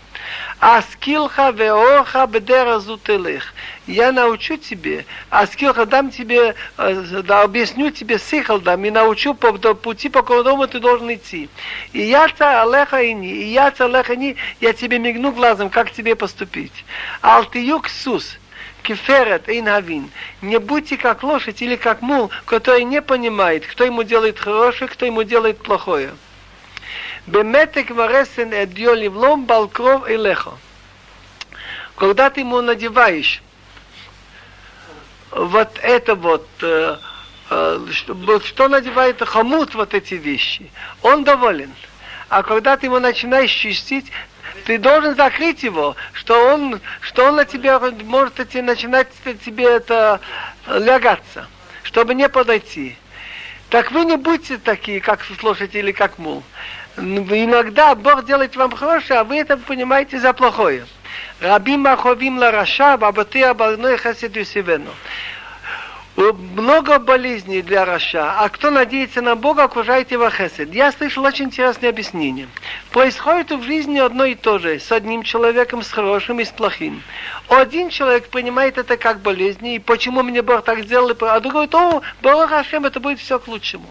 Аскилха 0.59 1.51
веоха 1.51 2.25
бедера 2.25 2.79
зутелых. 2.79 3.53
Я 3.85 4.11
научу 4.11 4.57
тебе, 4.57 5.05
аскилха 5.29 5.85
дам 5.85 6.09
тебе, 6.09 6.55
э, 6.77 7.21
да, 7.23 7.43
объясню 7.43 7.91
тебе 7.91 8.17
сихал 8.17 8.59
дам, 8.59 8.83
и 8.85 8.89
научу 8.89 9.35
по, 9.35 9.51
по 9.51 9.73
пути, 9.75 10.09
по 10.09 10.23
которому 10.23 10.65
ты 10.65 10.79
должен 10.79 11.13
идти. 11.13 11.49
И 11.91 12.01
я 12.01 12.27
ца 12.29 12.63
алеха 12.63 13.05
ини, 13.05 13.27
и 13.27 13.51
я 13.51 13.69
ца 13.71 13.85
алеха 13.85 14.15
ини, 14.15 14.37
я 14.61 14.73
тебе 14.73 14.97
мигну 14.97 15.31
глазом, 15.33 15.69
как 15.69 15.91
тебе 15.91 16.15
поступить. 16.15 16.85
Алтиюк 17.21 17.89
сус, 17.89 18.37
кеферет 18.85 19.49
и 19.49 19.61
навин. 19.61 20.11
Не 20.41 20.59
будьте 20.59 20.97
как 20.97 21.23
лошадь 21.23 21.61
или 21.61 21.75
как 21.75 22.01
мул, 22.01 22.29
который 22.45 22.83
не 22.83 23.01
понимает, 23.01 23.65
кто 23.65 23.83
ему 23.83 24.03
делает 24.03 24.39
хорошее, 24.39 24.87
кто 24.87 25.05
ему 25.05 25.23
делает 25.23 25.57
плохое. 25.57 26.11
Беметек 27.25 27.89
варесен 27.89 28.53
эдьо 28.53 28.93
ливлом 28.93 29.45
балкров 29.45 30.07
и 30.07 30.15
лехо. 30.15 30.51
Когда 31.95 32.29
ты 32.29 32.41
ему 32.41 32.61
надеваешь 32.61 33.41
вот 35.31 35.79
это 35.81 36.13
вот, 36.15 36.47
э, 36.61 36.97
э, 37.49 37.87
что, 37.91 38.39
что 38.41 38.67
надевает 38.67 39.21
хомут 39.21 39.73
вот 39.73 39.93
эти 39.93 40.13
вещи, 40.13 40.71
он 41.01 41.23
доволен. 41.23 41.73
А 42.29 42.43
когда 42.43 42.77
ты 42.77 42.85
ему 42.85 42.99
начинаешь 42.99 43.51
чистить, 43.51 44.11
ты 44.65 44.77
должен 44.77 45.15
закрыть 45.15 45.63
его, 45.63 45.95
что 46.13 46.53
он, 46.53 46.79
что 47.01 47.25
он 47.25 47.35
на 47.35 47.45
тебя 47.45 47.79
может 47.79 48.39
идти, 48.39 48.61
начинать 48.61 49.07
тебе 49.43 49.65
это 49.65 50.19
лягаться, 50.67 51.47
чтобы 51.83 52.15
не 52.15 52.29
подойти. 52.29 52.97
Так 53.69 53.91
вы 53.91 54.05
не 54.05 54.15
будьте 54.15 54.57
такие, 54.57 55.01
как 55.01 55.19
слушайте 55.39 55.79
или 55.79 55.91
как 55.91 56.17
мул. 56.17 56.43
Иногда 56.97 57.93
Бог 57.95 58.25
делает 58.25 58.55
вам 58.55 58.71
хорошее, 58.71 59.19
а 59.19 59.23
вы 59.23 59.37
это 59.37 59.57
понимаете 59.57 60.19
за 60.19 60.33
плохое. 60.33 60.85
Рабим 61.41 61.81
маховим 61.81 62.37
лараша, 62.37 62.97
бабаты 62.97 63.43
абарной 63.43 63.97
хасиду 63.97 64.45
сивену 64.45 64.91
много 66.15 66.97
болезней 66.97 67.61
для 67.61 67.83
רשע, 67.83 68.35
а 68.39 68.47
кто 68.49 68.71
надеется 68.71 69.21
на 69.21 69.35
Бога, 69.35 69.63
окружает 69.63 70.11
его 70.11 70.29
חסד. 70.29 70.73
Я 70.73 70.91
слышал 70.91 71.25
очень 71.25 71.45
интересное 71.45 71.89
объяснение. 71.89 72.47
Происходит 72.91 73.51
в 73.51 73.63
жизни 73.63 73.99
одно 73.99 74.23
и 74.25 74.35
то 74.35 74.57
же, 74.57 74.79
с 74.79 74.91
одним 74.91 75.23
человеком, 75.23 75.83
с 75.83 75.91
хорошим 75.91 76.39
и 76.39 76.45
с 76.45 76.49
плохим. 76.49 77.03
Один 77.49 77.89
человек 77.89 78.29
понимает 78.29 78.77
это 78.77 78.95
как 78.95 79.19
болезнь, 79.19 79.67
и 79.67 79.79
почему 79.79 80.23
мне 80.23 80.41
Бог 80.41 80.63
так 80.63 80.79
сделал, 80.83 81.11
а 81.21 81.39
другой, 81.41 81.67
то, 81.67 82.01
ברוך 82.21 82.49
השם, 82.49 82.85
это 82.85 82.99
будет 82.99 83.19
все 83.19 83.37
к 83.37 83.47
лучшему. 83.47 83.87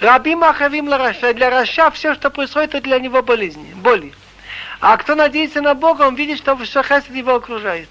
רבים 0.00 0.34
מכאובים 0.36 0.88
לרשע, 0.92 1.34
для 1.34 1.50
רשע 1.50 1.90
все, 1.90 2.14
что 2.14 2.30
происходит, 2.30 2.74
это 2.74 2.84
для 2.84 3.00
него 3.00 3.22
болезни, 3.22 3.74
боли. 3.74 4.12
А 4.80 4.96
кто 4.96 5.16
надеется 5.16 5.60
на 5.60 5.74
Бога, 5.74 6.02
он 6.02 6.14
видит, 6.14 6.38
что 6.38 6.56
все 6.56 6.82
חסד 6.84 7.14
его 7.14 7.34
окружает. 7.34 7.88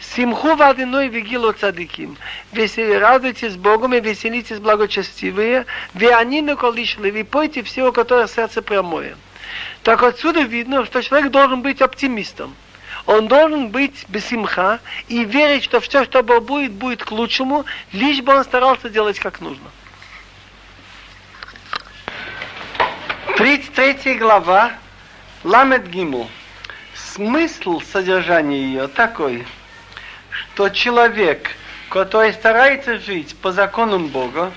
Симху 0.00 0.54
вадиной 0.54 1.08
вигило 1.08 1.52
цадиким. 1.52 2.16
Радуйтесь 2.52 3.56
Богом 3.56 3.94
и 3.94 4.00
веселитесь 4.00 4.58
благочестивые. 4.58 5.66
Вы 5.94 6.12
они 6.12 6.40
наколишли, 6.40 7.10
вы 7.10 7.24
пойте 7.24 7.62
все, 7.62 7.88
у 7.88 7.92
которых 7.92 8.30
сердце 8.30 8.62
прямое. 8.62 9.16
Так 9.82 10.02
отсюда 10.02 10.42
видно, 10.42 10.84
что 10.84 11.02
человек 11.02 11.30
должен 11.30 11.62
быть 11.62 11.80
оптимистом. 11.80 12.54
Он 13.06 13.26
должен 13.26 13.68
быть 13.68 14.04
бесимха 14.08 14.80
и 15.08 15.24
верить, 15.24 15.64
что 15.64 15.80
все, 15.80 16.04
что 16.04 16.22
будет, 16.22 16.72
будет 16.72 17.02
к 17.02 17.10
лучшему, 17.10 17.64
лишь 17.92 18.20
бы 18.20 18.34
он 18.34 18.44
старался 18.44 18.90
делать 18.90 19.18
как 19.18 19.40
нужно. 19.40 19.70
33 23.36 24.14
глава 24.14 24.72
Ламет 25.44 25.88
Гиму. 25.88 26.28
Смысл 26.94 27.80
содержания 27.80 28.60
ее 28.60 28.88
такой, 28.88 29.46
что 30.58 30.70
человек, 30.70 31.50
который 31.88 32.32
старается 32.32 32.98
жить 32.98 33.36
по 33.36 33.52
законам 33.52 34.08
Бога 34.08 34.50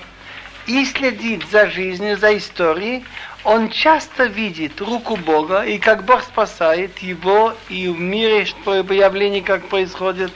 и 0.66 0.84
следит 0.84 1.44
за 1.48 1.70
жизнью, 1.70 2.16
за 2.16 2.36
историей, 2.36 3.04
он 3.44 3.70
часто 3.70 4.24
видит 4.24 4.80
руку 4.80 5.14
Бога, 5.14 5.62
и 5.62 5.78
как 5.78 6.04
Бог 6.04 6.24
спасает 6.24 6.98
его, 6.98 7.54
и 7.68 7.86
в 7.86 8.00
мире 8.00 8.46
что 8.46 8.74
явление 8.74 9.42
как 9.42 9.68
происходит. 9.68 10.32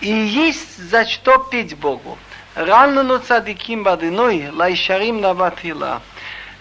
И 0.00 0.10
есть 0.10 0.78
за 0.78 1.04
что 1.04 1.36
петь 1.36 1.76
Богу. 1.76 2.16
Рано 2.54 3.02
но 3.02 3.18
цадиким 3.18 3.82
бадыной, 3.82 4.48
лайшарим 4.52 5.20
наватила. 5.20 6.00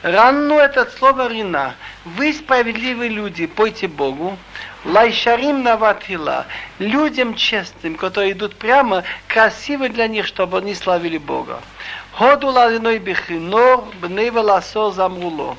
Ранну 0.05 0.59
это 0.59 0.87
слово 0.99 1.29
рина. 1.29 1.73
Вы 2.05 2.31
справедливые 2.31 3.09
люди, 3.09 3.47
пойте 3.47 3.87
Богу. 3.87 4.37
Лайшарим 4.83 5.63
наватила. 5.63 6.45
Людям 6.77 7.33
честным, 7.33 7.95
которые 7.95 8.33
идут 8.33 8.55
прямо, 8.55 9.03
красиво 9.27 9.89
для 9.89 10.07
них, 10.07 10.27
чтобы 10.27 10.59
они 10.59 10.75
славили 10.75 11.17
Бога. 11.17 11.59
Ходу 12.11 12.49
ладиной 12.49 12.99
бихинор, 12.99 13.85
бнева 13.99 14.41
ласо 14.41 14.91
замруло. 14.91 15.57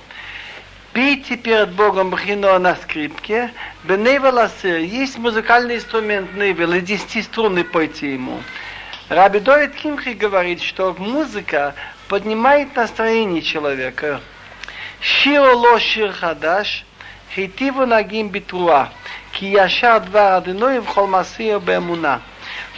Пейте 0.92 1.36
перед 1.36 1.72
Богом 1.72 2.10
бхино 2.10 2.56
на 2.60 2.76
скрипке, 2.76 3.50
бнева 3.82 4.28
ласыр. 4.28 4.78
Есть 4.78 5.18
музыкальный 5.18 5.78
инструмент 5.78 6.36
невел, 6.36 6.72
и 6.72 6.80
десятиструнный 6.80 7.64
пойте 7.64 8.14
ему. 8.14 8.40
Раби 9.08 9.40
Довид 9.40 9.74
Кимхи 9.74 10.10
говорит, 10.10 10.62
что 10.62 10.94
музыка 10.96 11.74
поднимает 12.06 12.76
настроение 12.76 13.42
человека. 13.42 14.20
Широ 15.12 15.54
ло 15.62 15.78
шир 15.78 16.10
хадаш, 16.12 16.84
хитиву 17.32 17.86
нагим 17.86 18.28
битруа, 18.28 18.82
ки 19.32 19.44
яшар 19.44 20.00
два 20.00 20.36
адыной 20.36 20.80
в 20.80 20.88
холмасия 20.88 21.60
бемуна. 21.60 22.20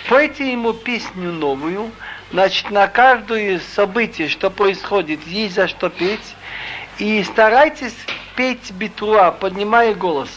Пойте 0.08 0.52
ему 0.52 0.72
песню 0.74 1.32
новую, 1.32 1.90
Значит, 2.30 2.70
на 2.70 2.86
каждое 2.88 3.58
событие, 3.74 4.28
что 4.28 4.50
происходит, 4.50 5.26
есть 5.26 5.54
за 5.54 5.66
что 5.68 5.88
петь. 5.88 6.34
И 6.98 7.22
старайтесь 7.22 7.96
петь 8.36 8.70
битуа, 8.72 9.30
поднимая 9.30 9.94
голос. 9.94 10.28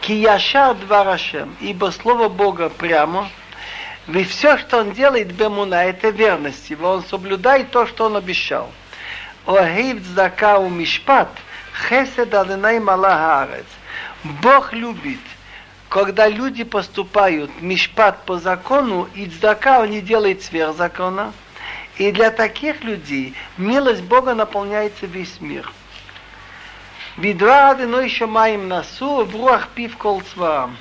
Кияшар 0.00 0.74
дварашем, 0.74 1.54
ибо 1.60 1.92
слово 1.92 2.28
Бога 2.28 2.68
прямо, 2.70 3.28
и 4.08 4.24
все, 4.24 4.58
что 4.58 4.78
он 4.78 4.90
делает, 4.90 5.32
бемуна, 5.32 5.84
это 5.84 6.08
верность 6.08 6.68
его, 6.70 6.90
он 6.94 7.04
соблюдает 7.04 7.70
то, 7.70 7.86
что 7.86 8.06
он 8.06 8.16
обещал. 8.16 8.70
Охейв 9.46 10.02
цдака 10.04 10.58
у 10.58 10.68
мишпат, 10.68 11.28
хесед 11.88 12.34
алинай 12.34 12.78
малахарец. 12.80 13.66
Бог 14.42 14.72
любит– 14.72 15.20
когда 15.90 16.28
люди 16.28 16.62
поступают 16.62 17.50
мишпат 17.60 18.24
по 18.24 18.38
закону, 18.38 19.08
и 19.12 19.26
цдака 19.26 19.80
он 19.80 19.90
не 19.90 20.00
делает 20.00 20.42
сверх 20.42 20.76
закона, 20.76 21.32
и 21.96 22.12
для 22.12 22.30
таких 22.30 22.84
людей 22.84 23.34
милость 23.58 24.02
Бога 24.02 24.34
наполняется 24.34 25.06
весь 25.06 25.40
мир. 25.40 25.70
Видра 27.16 27.70
одиной 27.70 28.04
еще 28.04 28.26
маем 28.26 28.68
насу, 28.68 29.24
в 29.24 29.34
руах 29.34 29.68
пив 29.74 29.96
колцваам. 29.96 30.76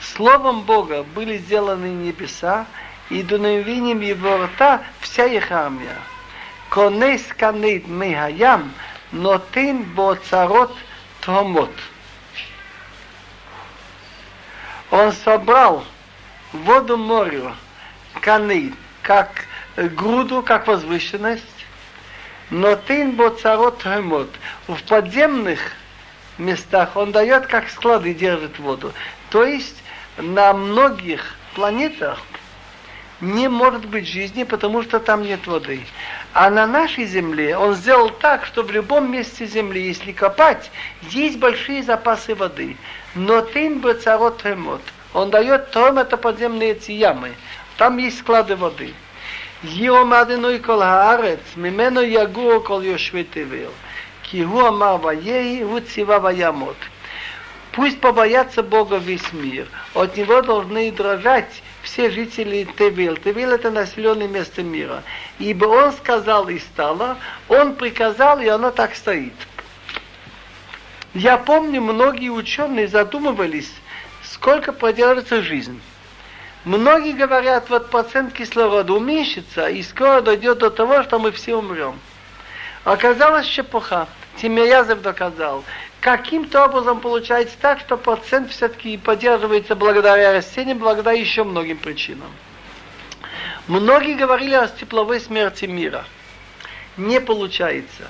Словом 0.00 0.62
Бога 0.62 1.04
были 1.04 1.38
сделаны 1.38 1.86
небеса, 1.86 2.66
и 3.08 3.22
дуновением 3.22 4.00
его 4.00 4.36
рта 4.36 4.82
вся 4.98 5.26
их 5.26 5.52
армия. 5.52 5.96
Канит 6.70 7.88
мегаям, 7.88 8.72
но 9.12 9.38
тин 9.52 9.82
бо 9.94 10.14
царот 10.14 10.74
томот 11.20 11.70
он 14.90 15.12
собрал 15.12 15.84
воду 16.52 16.96
моря, 16.96 17.54
каны, 18.20 18.72
как 19.02 19.46
груду, 19.76 20.42
как 20.42 20.66
возвышенность, 20.66 21.44
но 22.50 22.74
тин 22.74 23.12
боцарот 23.12 23.82
хемот. 23.82 24.28
В 24.66 24.82
подземных 24.82 25.60
местах 26.38 26.96
он 26.96 27.12
дает, 27.12 27.46
как 27.46 27.68
склады 27.70 28.14
держит 28.14 28.58
воду. 28.58 28.92
То 29.30 29.44
есть 29.44 29.76
на 30.16 30.52
многих 30.52 31.36
планетах 31.54 32.20
не 33.20 33.48
может 33.48 33.84
быть 33.86 34.08
жизни, 34.08 34.44
потому 34.44 34.82
что 34.82 34.98
там 34.98 35.22
нет 35.22 35.46
воды. 35.46 35.80
А 36.32 36.50
на 36.50 36.66
нашей 36.66 37.04
земле 37.04 37.56
он 37.56 37.74
сделал 37.74 38.10
так, 38.10 38.46
что 38.46 38.62
в 38.62 38.70
любом 38.70 39.10
месте 39.12 39.46
земли, 39.46 39.82
если 39.82 40.12
копать, 40.12 40.70
есть 41.10 41.38
большие 41.38 41.82
запасы 41.82 42.34
воды. 42.34 42.76
Но 43.14 43.40
тин 43.42 43.80
бацарот 43.80 44.44
ремот. 44.44 44.82
Он 45.12 45.30
дает 45.30 45.70
том 45.70 45.98
это 45.98 46.16
подземные 46.16 46.72
эти 46.72 46.92
ямы. 46.92 47.32
Там 47.76 47.98
есть 47.98 48.18
склады 48.18 48.56
воды. 48.56 48.94
Мимену 51.56 52.00
ягуо 52.00 52.60
кол 52.60 52.80
йошве 52.80 53.24
тевил. 53.24 53.72
Ки 54.22 54.44
гу 54.44 54.60
амар 54.64 54.98
ваеи, 54.98 55.64
гу 55.64 55.80
цива 55.80 56.18
ваямот. 56.20 56.76
Пусть 57.72 58.00
побоятся 58.00 58.62
Бога 58.62 58.96
весь 58.96 59.32
мир. 59.32 59.66
От 59.94 60.16
него 60.16 60.40
должны 60.42 60.90
дрожать 60.92 61.62
все 61.90 62.10
жители 62.10 62.68
Тевил. 62.78 63.16
Тевил 63.16 63.50
это 63.50 63.70
населенное 63.70 64.28
место 64.28 64.62
мира. 64.62 65.02
Ибо 65.38 65.64
он 65.66 65.92
сказал 65.92 66.48
и 66.48 66.58
стало, 66.58 67.16
он 67.48 67.74
приказал, 67.74 68.40
и 68.40 68.46
оно 68.46 68.70
так 68.70 68.94
стоит. 68.94 69.34
Я 71.14 71.36
помню, 71.36 71.80
многие 71.80 72.28
ученые 72.28 72.86
задумывались, 72.86 73.72
сколько 74.22 74.72
продержится 74.72 75.42
жизнь. 75.42 75.80
Многие 76.64 77.12
говорят, 77.12 77.68
вот 77.70 77.90
процент 77.90 78.34
кислорода 78.34 78.92
уменьшится, 78.92 79.68
и 79.68 79.82
скоро 79.82 80.20
дойдет 80.20 80.58
до 80.58 80.70
того, 80.70 81.02
что 81.02 81.18
мы 81.18 81.32
все 81.32 81.56
умрем. 81.56 81.98
Оказалось 82.84 83.46
чепуха. 83.46 84.06
Тимирязев 84.36 85.02
доказал. 85.02 85.64
Каким-то 86.00 86.64
образом 86.64 87.00
получается 87.00 87.56
так, 87.60 87.80
что 87.80 87.98
процент 87.98 88.50
все-таки 88.50 88.96
поддерживается 88.96 89.74
благодаря 89.74 90.32
растениям, 90.32 90.78
благодаря 90.78 91.18
еще 91.18 91.44
многим 91.44 91.76
причинам. 91.76 92.30
Многие 93.68 94.14
говорили 94.14 94.54
о 94.54 94.66
тепловой 94.66 95.20
смерти 95.20 95.66
мира. 95.66 96.04
Не 96.96 97.20
получается. 97.20 98.04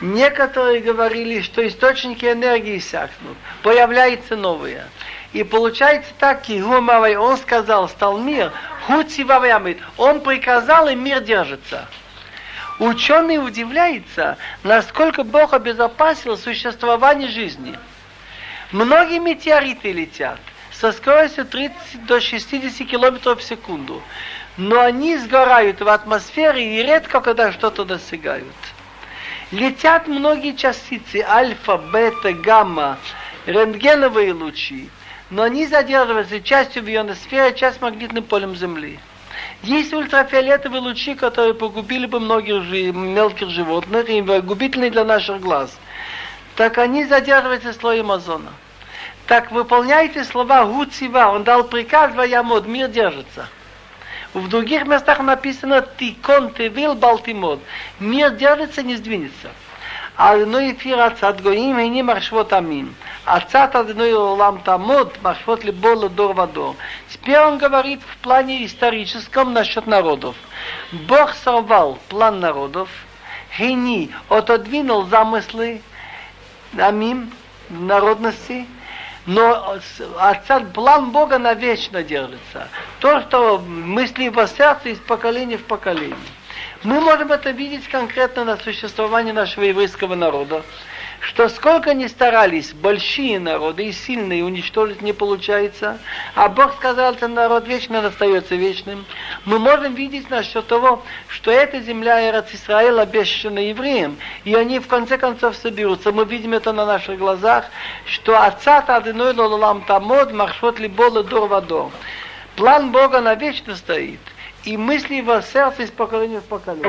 Некоторые 0.00 0.80
говорили, 0.80 1.42
что 1.42 1.66
источники 1.66 2.24
энергии 2.24 2.78
иссякнут, 2.78 3.36
появляются 3.62 4.34
новые. 4.36 4.86
И 5.32 5.42
получается 5.44 6.12
так, 6.18 6.42
Кигумавай, 6.42 7.16
он 7.16 7.36
сказал, 7.36 7.88
стал 7.88 8.18
мир, 8.18 8.52
Хуцивавямит, 8.86 9.78
он 9.98 10.20
приказал, 10.20 10.88
и 10.88 10.94
мир 10.94 11.20
держится. 11.20 11.88
Ученый 12.78 13.44
удивляется, 13.44 14.38
насколько 14.62 15.24
Бог 15.24 15.52
обезопасил 15.52 16.36
существование 16.36 17.28
жизни. 17.28 17.76
Многие 18.70 19.18
метеориты 19.18 19.90
летят 19.92 20.38
со 20.70 20.92
скоростью 20.92 21.44
30 21.44 22.06
до 22.06 22.20
60 22.20 22.86
километров 22.86 23.40
в 23.40 23.42
секунду, 23.42 24.00
но 24.56 24.80
они 24.80 25.16
сгорают 25.16 25.80
в 25.80 25.88
атмосфере 25.88 26.78
и 26.78 26.82
редко 26.82 27.20
когда 27.20 27.50
что-то 27.50 27.84
достигают. 27.84 28.46
Летят 29.50 30.06
многие 30.06 30.52
частицы, 30.52 31.24
альфа, 31.26 31.78
бета, 31.78 32.32
гамма, 32.32 32.98
рентгеновые 33.46 34.32
лучи, 34.32 34.88
но 35.30 35.42
они 35.42 35.66
задерживаются 35.66 36.40
частью 36.40 36.84
в 36.84 36.88
ионосфере, 36.88 37.56
часть 37.56 37.80
магнитным 37.80 38.22
полем 38.22 38.54
Земли. 38.54 39.00
Есть 39.62 39.92
ультрафиолетовые 39.92 40.80
лучи, 40.80 41.14
которые 41.14 41.54
погубили 41.54 42.06
бы 42.06 42.20
многих 42.20 42.62
жи- 42.62 42.92
мелких 42.92 43.50
животных 43.50 44.08
и 44.08 44.20
губительны 44.20 44.90
для 44.90 45.04
наших 45.04 45.40
глаз. 45.40 45.76
Так 46.54 46.78
они 46.78 47.04
задерживаются 47.04 47.72
в 47.72 47.76
слое 47.76 48.02
озона. 48.08 48.50
Так 49.26 49.50
выполняйте 49.50 50.24
слова 50.24 50.64
Гуцива, 50.64 51.28
он 51.28 51.42
дал 51.42 51.64
приказ 51.64 52.14
Ваямод, 52.14 52.66
мир 52.66 52.88
держится. 52.88 53.48
В 54.32 54.48
других 54.48 54.86
местах 54.86 55.20
написано 55.20 55.84
Тикон 55.98 56.52
Тевил 56.52 56.94
Балтимод. 56.94 57.60
Мир 57.98 58.30
держится, 58.30 58.82
не 58.82 58.96
сдвинется. 58.96 59.50
Адной 60.16 60.72
эфир 60.72 60.98
отцат 61.00 61.42
гоим, 61.42 61.78
и 61.78 61.88
не 61.88 62.02
маршвот 62.02 62.52
амин. 62.52 62.94
от 63.24 63.54
адной 63.54 64.12
лам 64.14 64.60
тамод, 64.60 65.16
маршвот 65.22 65.64
либо 65.64 66.08
дор 66.08 66.32
вадор. 66.34 66.76
Теперь 67.20 67.40
он 67.40 67.58
говорит 67.58 68.00
в 68.02 68.16
плане 68.18 68.64
историческом 68.64 69.52
насчет 69.52 69.86
народов. 69.86 70.36
Бог 70.92 71.34
сорвал 71.34 71.98
план 72.08 72.40
народов, 72.40 72.88
Хейни 73.56 74.10
отодвинул 74.28 75.04
замыслы 75.06 75.82
амим, 76.78 77.30
народности, 77.68 78.66
но 79.26 79.76
отцат, 80.18 80.72
план 80.72 81.10
Бога 81.10 81.38
навечно 81.38 82.02
держится. 82.02 82.68
То, 83.00 83.20
что 83.22 83.58
мысли 83.58 84.24
его 84.24 84.46
сердце 84.46 84.90
из 84.90 84.98
поколения 84.98 85.58
в 85.58 85.64
поколение. 85.64 86.16
Мы 86.82 87.00
можем 87.00 87.32
это 87.32 87.50
видеть 87.50 87.88
конкретно 87.88 88.44
на 88.44 88.56
существовании 88.56 89.32
нашего 89.32 89.64
еврейского 89.64 90.14
народа 90.14 90.62
что 91.20 91.48
сколько 91.48 91.94
ни 91.94 92.06
старались 92.06 92.72
большие 92.72 93.38
народы 93.40 93.86
и 93.86 93.92
сильные 93.92 94.44
уничтожить 94.44 95.02
не 95.02 95.12
получается, 95.12 95.98
а 96.34 96.48
Бог 96.48 96.74
сказал, 96.74 97.14
что 97.14 97.28
народ 97.28 97.66
вечно 97.66 98.06
остается 98.06 98.54
вечным, 98.54 99.04
мы 99.44 99.58
можем 99.58 99.94
видеть 99.94 100.30
насчет 100.30 100.66
того, 100.66 101.02
что 101.28 101.50
эта 101.50 101.80
земля 101.80 102.30
Эрец 102.30 102.46
Исраил 102.52 102.98
обещана 102.98 103.58
евреям, 103.58 104.16
и 104.44 104.54
они 104.54 104.78
в 104.78 104.86
конце 104.86 105.18
концов 105.18 105.56
соберутся. 105.56 106.12
Мы 106.12 106.24
видим 106.24 106.54
это 106.54 106.72
на 106.72 106.86
наших 106.86 107.18
глазах, 107.18 107.66
что 108.06 108.40
отца 108.40 108.78
Адыной 108.78 109.34
Лолам 109.34 109.82
Тамод 109.82 110.32
Махшот 110.32 110.78
Либола 110.78 111.24
Дор 111.24 111.48
Вадор. 111.48 111.90
План 112.56 112.90
Бога 112.90 113.20
навечно 113.20 113.76
стоит, 113.76 114.20
и 114.64 114.76
мысли 114.76 115.14
его 115.14 115.40
сердца 115.40 115.82
из 115.82 115.90
поколения 115.90 116.40
в 116.40 116.44
поколение. 116.44 116.88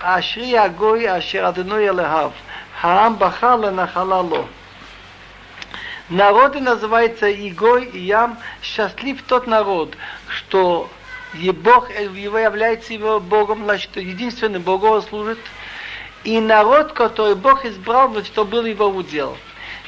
אשרי 0.00 0.58
הגוי 0.58 1.18
אשר 1.18 1.48
אדוני 1.48 1.88
אלוהיו 1.88 2.30
Хаам 2.82 3.14
Бахала 3.14 3.70
Нахалало. 3.70 4.48
Народы 6.08 6.58
называется 6.58 7.30
Игой 7.30 7.84
и 7.84 8.00
Ям. 8.00 8.38
Счастлив 8.60 9.22
тот 9.22 9.46
народ, 9.46 9.96
что 10.26 10.90
и 11.34 11.50
Бог 11.52 11.90
его 11.90 12.38
является 12.38 12.92
его 12.92 13.20
Богом, 13.20 13.64
значит, 13.64 13.96
единственным 13.96 14.62
Богом 14.62 15.00
служит. 15.02 15.38
И 16.24 16.40
народ, 16.40 16.92
который 16.92 17.36
Бог 17.36 17.64
избрал, 17.64 18.12
что 18.24 18.44
был 18.44 18.64
его 18.64 18.88
удел. 18.88 19.36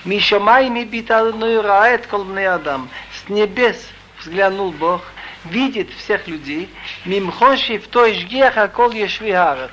Мишамай 0.04 0.68
ми 0.68 0.84
биталную 0.84 1.62
рает 1.62 2.06
колбный 2.06 2.46
Адам. 2.46 2.88
С 3.12 3.28
небес 3.28 3.88
взглянул 4.20 4.70
Бог, 4.70 5.02
видит 5.45 5.89
всех 5.91 6.27
людей. 6.27 6.69
Мимхоши 7.05 7.79
в 7.79 7.87
той 7.87 8.13
жгеха 8.13 8.67
кол 8.67 8.91
ешвигарец 8.91 9.71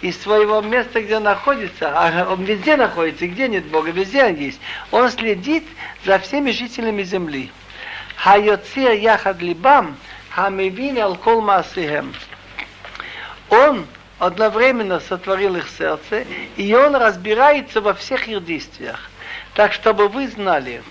из 0.00 0.20
своего 0.20 0.60
места, 0.60 1.00
где 1.00 1.18
находится, 1.18 1.90
а 1.94 2.28
он 2.30 2.44
везде 2.44 2.76
находится, 2.76 3.26
где 3.26 3.48
нет 3.48 3.64
Бога, 3.66 3.90
везде 3.90 4.24
он 4.24 4.34
есть. 4.34 4.60
Он 4.90 5.10
следит 5.10 5.64
за 6.04 6.18
всеми 6.18 6.50
жителями 6.50 7.02
земли. 7.02 7.50
Хайоцир 8.16 8.92
яхад 8.92 9.40
либам, 9.40 9.96
хамивин 10.30 10.98
алкол 10.98 11.40
масихем. 11.40 12.14
Он 13.48 13.86
одновременно 14.18 15.00
сотворил 15.00 15.56
их 15.56 15.68
сердце, 15.70 16.24
и 16.56 16.74
он 16.74 16.94
разбирается 16.96 17.80
во 17.80 17.94
всех 17.94 18.28
их 18.28 18.44
действиях. 18.44 19.10
Так, 19.54 19.72
чтобы 19.72 20.08
вы 20.08 20.28
знали, 20.28 20.82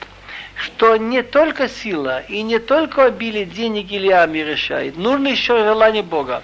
что 0.55 0.97
не 0.97 1.23
только 1.23 1.67
сила 1.67 2.21
и 2.21 2.41
не 2.41 2.59
только 2.59 3.05
обилие 3.05 3.45
денег 3.45 3.91
или 3.91 4.09
ами 4.09 4.39
решает, 4.39 4.97
нужно 4.97 5.29
еще 5.29 5.63
желание 5.63 6.03
Бога. 6.03 6.43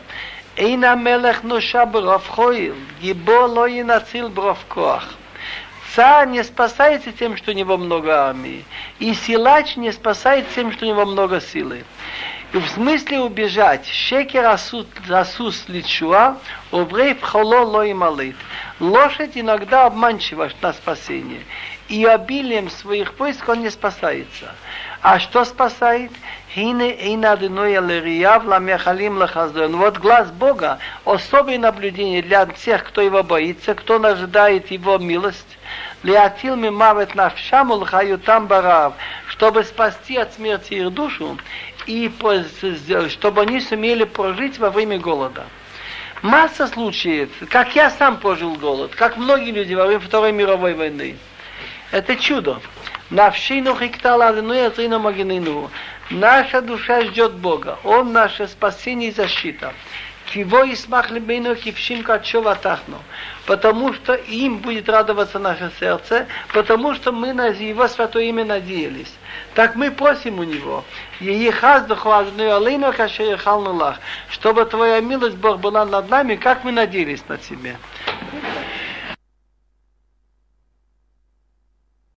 Эйна 0.56 0.96
мелех 0.96 1.44
нуша 1.44 1.86
бровхой, 1.86 2.74
гибо 3.02 3.48
лои 3.48 3.82
нацил 3.82 4.30
бровкоах. 4.30 5.16
Царь 5.96 6.28
не 6.28 6.44
спасается 6.44 7.12
тем, 7.12 7.36
что 7.38 7.52
у 7.52 7.54
него 7.54 7.78
много 7.78 8.28
армии, 8.28 8.64
и 9.00 9.14
силач 9.14 9.76
не 9.76 9.92
спасает 9.92 10.46
тем, 10.54 10.72
что 10.72 10.86
у 10.86 10.90
него 10.90 11.06
много 11.06 11.42
силы. 11.42 11.84
И 12.52 12.58
в 12.58 12.68
смысле 12.70 13.22
убежать, 13.22 13.88
шекер 13.88 14.46
асус, 14.46 14.86
асус 15.10 15.66
личуа, 15.68 16.38
обрей 16.72 17.16
холо 17.22 17.64
лои 17.64 17.94
малит. 17.94 18.36
Лошадь 18.80 19.32
иногда 19.36 19.86
обманчива 19.86 20.50
на 20.62 20.74
спасение 20.74 21.42
и 21.90 22.06
обилием 22.06 22.70
своих 22.70 23.20
войск 23.20 23.50
он 23.50 23.62
не 23.62 23.70
спасается. 23.70 24.54
А 25.02 25.20
что 25.20 25.44
спасает? 25.44 26.12
Вот 26.56 27.18
глаз 29.98 30.32
Бога, 30.32 30.80
особое 31.06 31.58
наблюдение 31.58 32.22
для 32.22 32.46
тех, 32.46 32.84
кто 32.86 33.02
его 33.02 33.24
боится, 33.24 33.74
кто 33.76 34.02
ожидает 34.04 34.72
его 34.72 34.98
милость. 34.98 35.58
Леатил 36.04 36.56
мимавет 36.56 37.16
навшаму 37.16 37.76
лхаютам 37.76 38.48
барав, 38.48 38.94
чтобы 39.28 39.64
спасти 39.64 40.18
от 40.18 40.34
смерти 40.34 40.74
их 40.76 40.92
душу, 40.92 41.38
и 41.86 42.12
чтобы 43.10 43.42
они 43.42 43.60
сумели 43.62 44.06
прожить 44.06 44.60
во 44.60 44.70
время 44.70 45.00
голода. 45.00 45.46
Масса 46.22 46.68
случаев, 46.68 47.30
как 47.50 47.76
я 47.76 47.90
сам 47.92 48.18
прожил 48.18 48.56
голод, 48.56 48.94
как 48.96 49.18
многие 49.18 49.52
люди 49.52 49.74
во 49.74 49.86
время 49.86 50.02
Второй 50.02 50.32
мировой 50.32 50.74
войны. 50.74 51.18
Это 51.92 52.16
чудо. 52.16 52.62
Навшину 53.10 53.76
хиктала 53.76 54.28
адыну 54.28 54.54
яцину 54.54 55.00
магинину. 55.00 55.72
Наша 56.12 56.62
душа 56.62 57.02
ждет 57.02 57.34
Бога. 57.34 57.80
Он 57.84 58.14
наше 58.14 58.48
спасение 58.48 59.10
и 59.10 59.14
защита. 59.14 59.74
Киво 60.28 60.64
и 60.64 60.76
смах 60.76 61.10
лебейну 61.10 61.56
кившим 61.56 62.04
качова 62.04 62.54
тахну. 62.54 63.00
Потому 63.48 63.94
что 63.94 64.14
им 64.14 64.58
будет 64.58 64.88
радоваться 64.88 65.40
наше 65.40 65.72
сердце, 65.80 66.28
потому 66.54 66.94
что 66.94 67.12
мы 67.12 67.34
на 67.34 67.48
его 67.48 67.88
святое 67.88 68.26
имя 68.26 68.46
надеялись. 68.46 69.12
Так 69.56 69.76
мы 69.76 69.90
просим 69.90 70.38
у 70.38 70.44
него, 70.44 70.86
чтобы 74.30 74.66
твоя 74.66 75.02
милость, 75.02 75.38
Бог, 75.38 75.60
была 75.60 75.86
над 75.86 76.10
нами, 76.12 76.36
как 76.36 76.64
мы 76.64 76.72
надеялись 76.72 77.24
на 77.28 77.38
тебя. 77.38 77.78